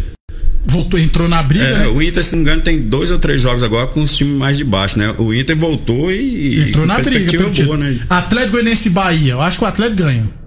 Voltou, 0.64 1.00
entrou 1.00 1.28
na 1.28 1.42
briga, 1.42 1.64
é, 1.64 1.78
né? 1.78 1.88
O 1.88 2.00
Inter, 2.00 2.22
se 2.22 2.32
não 2.32 2.38
me 2.38 2.48
engano, 2.48 2.62
tem 2.62 2.80
dois 2.80 3.10
ou 3.10 3.18
três 3.18 3.42
jogos 3.42 3.62
agora 3.62 3.86
com 3.88 4.02
os 4.02 4.16
times 4.16 4.36
mais 4.36 4.56
de 4.56 4.64
baixo, 4.64 4.98
né? 4.98 5.14
O 5.18 5.34
Inter 5.34 5.56
voltou 5.56 6.12
e. 6.12 6.68
Entrou 6.68 6.86
na 6.86 6.98
briga. 6.98 7.64
Boa, 7.64 7.76
né? 7.76 7.98
Atlético 8.08 8.52
Goianiense 8.52 8.90
Bahia. 8.90 9.32
Eu 9.32 9.40
acho 9.40 9.58
que 9.58 9.64
o 9.64 9.66
Atlético 9.66 10.02
ganha. 10.02 10.39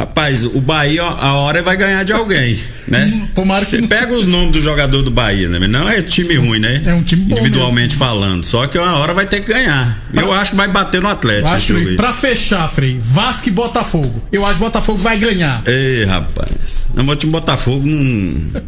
Rapaz, 0.00 0.44
o 0.44 0.62
Bahia, 0.62 1.02
a 1.02 1.34
hora 1.34 1.62
vai 1.62 1.76
ganhar 1.76 2.02
de 2.04 2.12
alguém, 2.14 2.58
né? 2.88 3.04
Hum, 3.04 3.28
tomara 3.34 3.66
que. 3.66 3.72
Você 3.72 3.82
pega 3.82 4.14
os 4.14 4.26
nomes 4.26 4.52
do 4.52 4.62
jogador 4.62 5.02
do 5.02 5.10
Bahia, 5.10 5.46
né? 5.46 5.58
Não 5.68 5.86
é 5.86 6.00
time 6.00 6.36
ruim, 6.36 6.58
né? 6.58 6.82
É 6.86 6.94
um 6.94 7.02
time 7.02 7.22
bom. 7.24 7.36
Individualmente 7.36 7.88
mesmo. 7.88 7.98
falando. 7.98 8.42
Só 8.42 8.66
que 8.66 8.78
uma 8.78 8.96
hora 8.96 9.12
vai 9.12 9.26
ter 9.26 9.42
que 9.42 9.52
ganhar. 9.52 10.02
Pra... 10.10 10.22
Eu 10.22 10.32
acho 10.32 10.52
que 10.52 10.56
vai 10.56 10.68
bater 10.68 11.02
no 11.02 11.08
Atlético. 11.08 11.48
Acho 11.48 11.74
que, 11.74 11.96
pra 11.96 12.14
fechar, 12.14 12.66
Frei, 12.70 12.98
Vasco 12.98 13.50
e 13.50 13.52
Botafogo. 13.52 14.26
Eu 14.32 14.46
acho 14.46 14.54
que 14.54 14.60
Botafogo 14.60 14.98
vai 15.00 15.18
ganhar. 15.18 15.62
Ei, 15.66 16.06
rapaz. 16.06 16.86
Não, 16.94 17.06
o 17.06 17.14
time 17.14 17.32
Botafogo 17.32 17.86
não. 17.86 18.62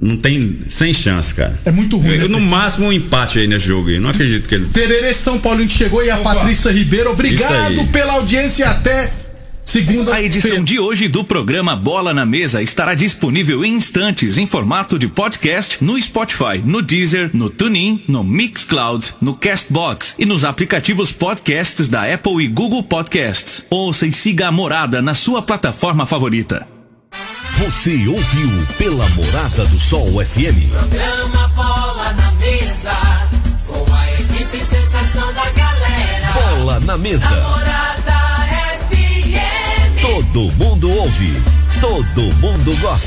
não 0.00 0.16
tem. 0.16 0.62
sem 0.68 0.92
chance, 0.92 1.32
cara. 1.32 1.56
É 1.64 1.70
muito 1.70 1.96
ruim. 1.96 2.14
Eu, 2.16 2.28
né, 2.28 2.36
no 2.36 2.40
máximo 2.40 2.88
um 2.88 2.92
empate 2.92 3.38
aí 3.38 3.46
nesse 3.46 3.68
jogo 3.68 3.88
aí. 3.88 4.00
Não 4.00 4.10
acredito 4.10 4.48
que 4.48 4.56
ele. 4.56 4.66
Tererê 4.66 5.14
São 5.14 5.38
Paulo 5.38 5.64
chegou 5.68 6.04
e 6.04 6.10
a 6.10 6.18
Opa. 6.18 6.34
Patrícia 6.34 6.72
Ribeiro. 6.72 7.12
Obrigado 7.12 7.86
pela 7.92 8.14
audiência 8.14 8.64
e 8.64 8.66
até 8.66 9.21
Segunda 9.64 10.16
a 10.16 10.22
edição 10.22 10.62
de 10.62 10.78
hoje 10.78 11.08
do 11.08 11.22
programa 11.22 11.76
Bola 11.76 12.12
na 12.12 12.26
Mesa 12.26 12.60
estará 12.60 12.94
disponível 12.94 13.64
em 13.64 13.74
instantes 13.74 14.36
em 14.36 14.46
formato 14.46 14.98
de 14.98 15.06
podcast 15.08 15.82
no 15.82 16.00
Spotify, 16.00 16.58
no 16.62 16.82
Deezer, 16.82 17.30
no 17.32 17.48
TuneIn, 17.48 18.04
no 18.08 18.24
Mixcloud, 18.24 19.14
no 19.20 19.34
Castbox 19.34 20.14
e 20.18 20.26
nos 20.26 20.44
aplicativos 20.44 21.12
podcasts 21.12 21.88
da 21.88 22.12
Apple 22.12 22.44
e 22.44 22.48
Google 22.48 22.82
Podcasts. 22.82 23.64
Ouça 23.70 24.06
e 24.06 24.12
siga 24.12 24.48
a 24.48 24.52
Morada 24.52 25.00
na 25.00 25.14
sua 25.14 25.40
plataforma 25.40 26.04
favorita. 26.06 26.66
Você 27.58 28.08
ouviu 28.08 28.66
pela 28.76 29.08
Morada 29.10 29.64
do 29.66 29.78
Sol 29.78 30.06
FM. 30.24 30.70
Programa 30.70 31.48
Bola 31.48 32.12
na 32.14 32.32
Mesa 32.32 32.92
com 33.66 33.94
a 33.94 34.12
equipe 34.12 34.58
sensação 34.58 35.32
da 35.32 35.50
galera. 35.50 36.32
Bola 36.34 36.80
na 36.80 36.98
Mesa. 36.98 37.28
Todo 40.02 40.50
mundo 40.56 40.90
ouve, 40.90 41.32
todo 41.80 42.22
mundo 42.40 42.76
gosta. 42.80 43.02